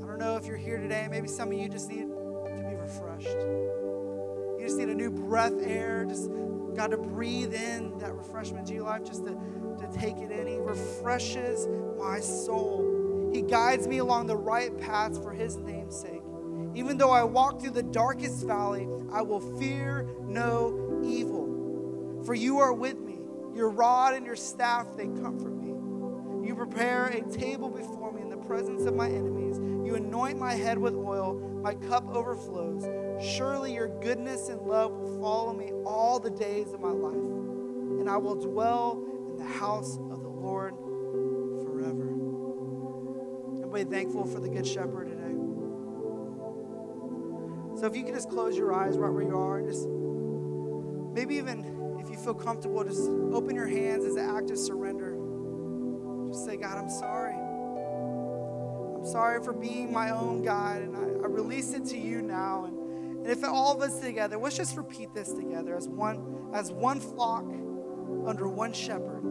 I 0.02 0.06
don't 0.06 0.18
know 0.18 0.36
if 0.36 0.46
you're 0.46 0.56
here 0.56 0.78
today. 0.78 1.08
Maybe 1.10 1.28
some 1.28 1.50
of 1.52 1.58
you 1.58 1.68
just 1.68 1.88
need 1.88 2.08
to 2.08 2.64
be 2.68 2.76
refreshed. 2.76 3.26
You 3.26 4.58
just 4.60 4.78
need 4.78 4.88
a 4.88 4.94
new 4.94 5.10
breath 5.10 5.60
air. 5.62 6.04
Just 6.04 6.30
God 6.76 6.92
to 6.92 6.96
breathe 6.96 7.52
in 7.52 7.98
that 7.98 8.14
refreshment 8.14 8.68
to 8.68 8.74
your 8.74 8.84
life, 8.84 9.04
just 9.04 9.24
to, 9.24 9.32
to 9.32 9.88
take 9.92 10.16
it 10.18 10.30
in. 10.30 10.46
He 10.46 10.58
refreshes 10.58 11.66
my 11.98 12.20
soul. 12.20 13.30
He 13.32 13.42
guides 13.42 13.88
me 13.88 13.98
along 13.98 14.26
the 14.26 14.36
right 14.36 14.76
paths 14.78 15.18
for 15.18 15.32
his 15.32 15.56
name's 15.56 15.98
sake. 15.98 16.22
Even 16.74 16.98
though 16.98 17.11
I 17.11 17.24
walk 17.24 17.61
through 17.61 17.72
the 17.72 17.83
darkest 17.83 18.46
valley, 18.46 18.88
I 19.12 19.22
will 19.22 19.40
fear 19.59 20.09
no 20.22 21.00
evil. 21.04 22.22
For 22.24 22.35
you 22.35 22.59
are 22.59 22.72
with 22.72 22.98
me. 22.98 23.18
Your 23.54 23.70
rod 23.70 24.14
and 24.14 24.24
your 24.24 24.37
staff, 24.37 24.87
they 24.96 25.06
comfort 25.06 25.54
me. 25.56 25.70
You 26.46 26.54
prepare 26.54 27.06
a 27.06 27.22
table 27.30 27.68
before 27.68 28.12
me 28.12 28.22
in 28.22 28.30
the 28.30 28.37
presence 28.37 28.85
of 28.85 28.94
my 28.94 29.09
enemies. 29.09 29.59
You 29.59 29.96
anoint 29.96 30.38
my 30.38 30.54
head 30.54 30.78
with 30.78 30.94
oil. 30.94 31.35
My 31.62 31.74
cup 31.74 32.09
overflows. 32.14 32.85
Surely 33.22 33.74
your 33.74 33.88
goodness 34.00 34.48
and 34.48 34.62
love 34.62 34.92
will 34.92 35.20
follow 35.20 35.52
me 35.52 35.72
all 35.85 36.18
the 36.18 36.30
days 36.30 36.72
of 36.72 36.80
my 36.80 36.90
life, 36.90 37.12
and 38.00 38.09
I 38.09 38.16
will 38.16 38.37
dwell 38.37 39.04
in 39.28 39.37
the 39.37 39.44
house 39.44 39.98
of 40.11 40.22
the 40.22 40.28
Lord 40.28 40.74
forever. 41.64 42.09
Everybody 43.59 43.85
thankful 43.85 44.26
for 44.26 44.40
the 44.40 44.48
Good 44.48 44.66
Shepherd 44.66 45.09
today? 45.09 45.19
So 47.81 47.87
if 47.87 47.97
you 47.97 48.05
can 48.05 48.12
just 48.12 48.29
close 48.29 48.59
your 48.59 48.75
eyes 48.75 48.99
right 48.99 49.11
where 49.11 49.23
you 49.23 49.35
are 49.35 49.61
and 49.61 49.66
just 49.66 49.88
maybe 51.14 51.37
even 51.37 51.99
if 51.99 52.11
you 52.11 52.16
feel 52.19 52.35
comfortable, 52.35 52.85
just 52.85 53.09
open 53.33 53.57
your 53.57 53.69
hands 53.69 54.05
as 54.05 54.16
an 54.16 54.37
act 54.37 54.51
of 54.51 54.59
surrender. 54.59 55.16
Just 56.29 56.45
say, 56.45 56.59
God, 56.59 56.77
I'm 56.77 56.90
sorry. 56.90 57.33
I'm 58.97 59.07
sorry 59.07 59.43
for 59.43 59.55
being 59.55 59.90
my 59.90 60.11
own 60.11 60.43
God, 60.43 60.83
and 60.83 60.95
I, 60.95 61.25
I 61.25 61.27
release 61.29 61.73
it 61.73 61.87
to 61.87 61.97
you 61.97 62.21
now. 62.21 62.66
And, 62.66 63.25
and 63.25 63.27
if 63.27 63.43
all 63.45 63.75
of 63.75 63.81
us 63.81 63.99
together, 63.99 64.37
let's 64.37 64.59
just 64.59 64.77
repeat 64.77 65.14
this 65.14 65.33
together 65.33 65.75
as 65.75 65.88
one, 65.88 66.51
as 66.53 66.71
one 66.71 67.01
flock 67.01 67.47
under 68.27 68.47
one 68.47 68.75
shepherd. 68.75 69.23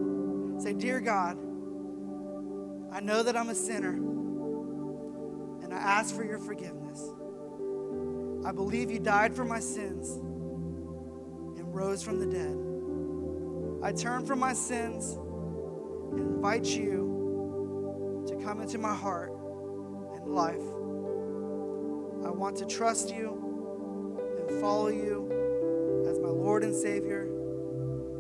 Say, 0.60 0.74
Dear 0.74 1.02
God, 1.02 1.38
I 2.92 3.00
know 3.00 3.22
that 3.22 3.38
I'm 3.38 3.50
a 3.50 3.56
sinner, 3.56 3.94
and 3.94 5.72
I 5.72 5.78
ask 5.78 6.16
for 6.16 6.26
your 6.26 6.40
forgiveness. 6.40 7.12
I 8.46 8.52
believe 8.52 8.90
you 8.90 9.00
died 9.00 9.36
for 9.36 9.44
my 9.44 9.60
sins 9.60 10.12
and 11.58 11.76
rose 11.76 12.02
from 12.02 12.20
the 12.20 12.26
dead. 12.26 12.58
I 13.84 13.92
turn 13.92 14.26
from 14.26 14.40
my 14.40 14.54
sins 14.54 15.18
and 16.12 16.20
invite 16.20 16.66
you 16.66 18.24
to 18.28 18.36
come 18.44 18.62
into 18.62 18.78
my 18.78 18.94
heart 18.94 19.32
and 20.16 20.34
life. 20.34 20.56
I 22.26 22.30
want 22.32 22.58
to 22.58 22.66
trust 22.66 23.14
you 23.14 24.46
and 24.48 24.62
follow 24.62 24.88
you 24.88 26.06
as 26.10 26.20
my 26.20 26.30
Lord 26.30 26.64
and 26.64 26.74
Savior, 26.74 27.28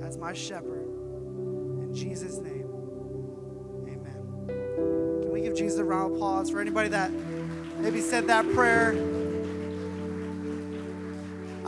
as 0.01 0.17
my 0.17 0.33
shepherd. 0.33 0.87
In 1.81 1.93
Jesus' 1.93 2.37
name, 2.37 2.67
amen. 3.87 5.21
Can 5.21 5.31
we 5.31 5.41
give 5.41 5.55
Jesus 5.55 5.79
a 5.79 5.83
round 5.83 6.11
of 6.11 6.15
applause 6.17 6.49
for 6.49 6.59
anybody 6.59 6.89
that 6.89 7.11
maybe 7.79 8.01
said 8.01 8.27
that 8.27 8.49
prayer? 8.53 8.93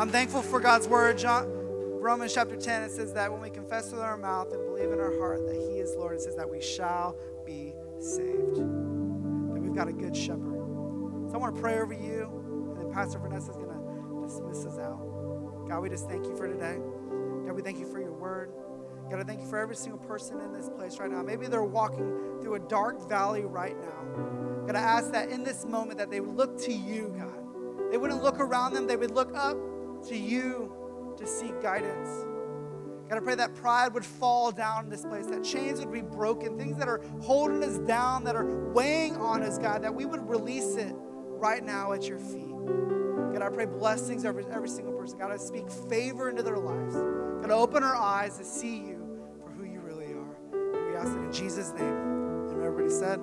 I'm 0.01 0.09
thankful 0.09 0.41
for 0.41 0.59
God's 0.59 0.87
word. 0.87 1.19
John, 1.19 1.45
Romans 1.47 2.33
chapter 2.33 2.55
10, 2.55 2.81
it 2.81 2.89
says 2.89 3.13
that 3.13 3.31
when 3.31 3.39
we 3.39 3.51
confess 3.51 3.91
with 3.91 4.01
our 4.01 4.17
mouth 4.17 4.51
and 4.51 4.65
believe 4.65 4.91
in 4.91 4.99
our 4.99 5.15
heart 5.19 5.45
that 5.45 5.53
He 5.53 5.77
is 5.77 5.95
Lord, 5.95 6.15
it 6.15 6.21
says 6.21 6.35
that 6.37 6.49
we 6.49 6.59
shall 6.59 7.15
be 7.45 7.75
saved. 7.99 8.55
That 8.55 9.61
we've 9.61 9.75
got 9.75 9.87
a 9.87 9.93
good 9.93 10.17
shepherd. 10.17 10.57
So 11.29 11.33
I 11.35 11.37
want 11.37 11.53
to 11.53 11.61
pray 11.61 11.77
over 11.77 11.93
you, 11.93 12.71
and 12.71 12.77
then 12.77 12.91
Pastor 12.91 13.19
Vanessa 13.19 13.51
is 13.51 13.57
going 13.57 13.69
to 13.69 14.27
dismiss 14.27 14.65
us 14.65 14.79
out. 14.79 15.67
God, 15.69 15.81
we 15.81 15.89
just 15.89 16.09
thank 16.09 16.25
you 16.25 16.35
for 16.35 16.47
today. 16.47 16.79
God, 17.45 17.53
we 17.53 17.61
thank 17.61 17.77
you 17.77 17.85
for 17.85 17.99
your 17.99 18.13
word. 18.13 18.49
God, 19.11 19.19
I 19.19 19.23
thank 19.23 19.41
you 19.41 19.47
for 19.47 19.59
every 19.59 19.75
single 19.75 19.99
person 19.99 20.41
in 20.41 20.51
this 20.51 20.67
place 20.67 20.97
right 20.97 21.11
now. 21.11 21.21
Maybe 21.21 21.45
they're 21.45 21.61
walking 21.61 22.39
through 22.41 22.55
a 22.55 22.59
dark 22.59 23.07
valley 23.07 23.45
right 23.45 23.79
now. 23.79 24.65
God, 24.65 24.75
I 24.75 24.81
ask 24.81 25.11
that 25.11 25.29
in 25.29 25.43
this 25.43 25.63
moment 25.63 25.99
that 25.99 26.09
they 26.09 26.21
would 26.21 26.35
look 26.35 26.59
to 26.63 26.73
you, 26.73 27.13
God. 27.15 27.91
They 27.91 27.97
wouldn't 27.97 28.23
look 28.23 28.39
around 28.39 28.73
them, 28.73 28.87
they 28.87 28.95
would 28.95 29.11
look 29.11 29.35
up 29.35 29.57
to 30.07 30.17
you 30.17 31.15
to 31.17 31.27
seek 31.27 31.61
guidance. 31.61 32.09
God, 33.09 33.17
I 33.17 33.19
pray 33.19 33.35
that 33.35 33.55
pride 33.55 33.93
would 33.93 34.05
fall 34.05 34.51
down 34.51 34.85
in 34.85 34.89
this 34.89 35.03
place, 35.03 35.27
that 35.27 35.43
chains 35.43 35.79
would 35.79 35.91
be 35.91 36.01
broken, 36.01 36.57
things 36.57 36.77
that 36.77 36.87
are 36.87 37.01
holding 37.21 37.63
us 37.63 37.77
down, 37.79 38.23
that 38.23 38.35
are 38.35 38.71
weighing 38.71 39.17
on 39.17 39.43
us, 39.43 39.57
God, 39.57 39.83
that 39.83 39.93
we 39.93 40.05
would 40.05 40.27
release 40.29 40.75
it 40.75 40.93
right 40.95 41.63
now 41.63 41.91
at 41.91 42.07
your 42.07 42.19
feet. 42.19 42.47
God, 43.33 43.41
I 43.41 43.49
pray 43.49 43.65
blessings 43.65 44.25
over 44.25 44.41
every 44.51 44.69
single 44.69 44.93
person. 44.93 45.19
God, 45.19 45.31
I 45.31 45.37
speak 45.37 45.69
favor 45.89 46.29
into 46.29 46.43
their 46.43 46.57
lives. 46.57 46.95
God, 46.95 47.51
open 47.51 47.83
our 47.83 47.95
eyes 47.95 48.37
to 48.37 48.45
see 48.45 48.77
you 48.77 49.19
for 49.43 49.51
who 49.51 49.65
you 49.65 49.81
really 49.81 50.13
are. 50.13 50.89
We 50.89 50.95
ask 50.95 51.11
it 51.11 51.19
in 51.19 51.33
Jesus' 51.33 51.73
name. 51.73 51.83
And 51.83 52.63
everybody 52.63 52.93
said, 52.93 53.19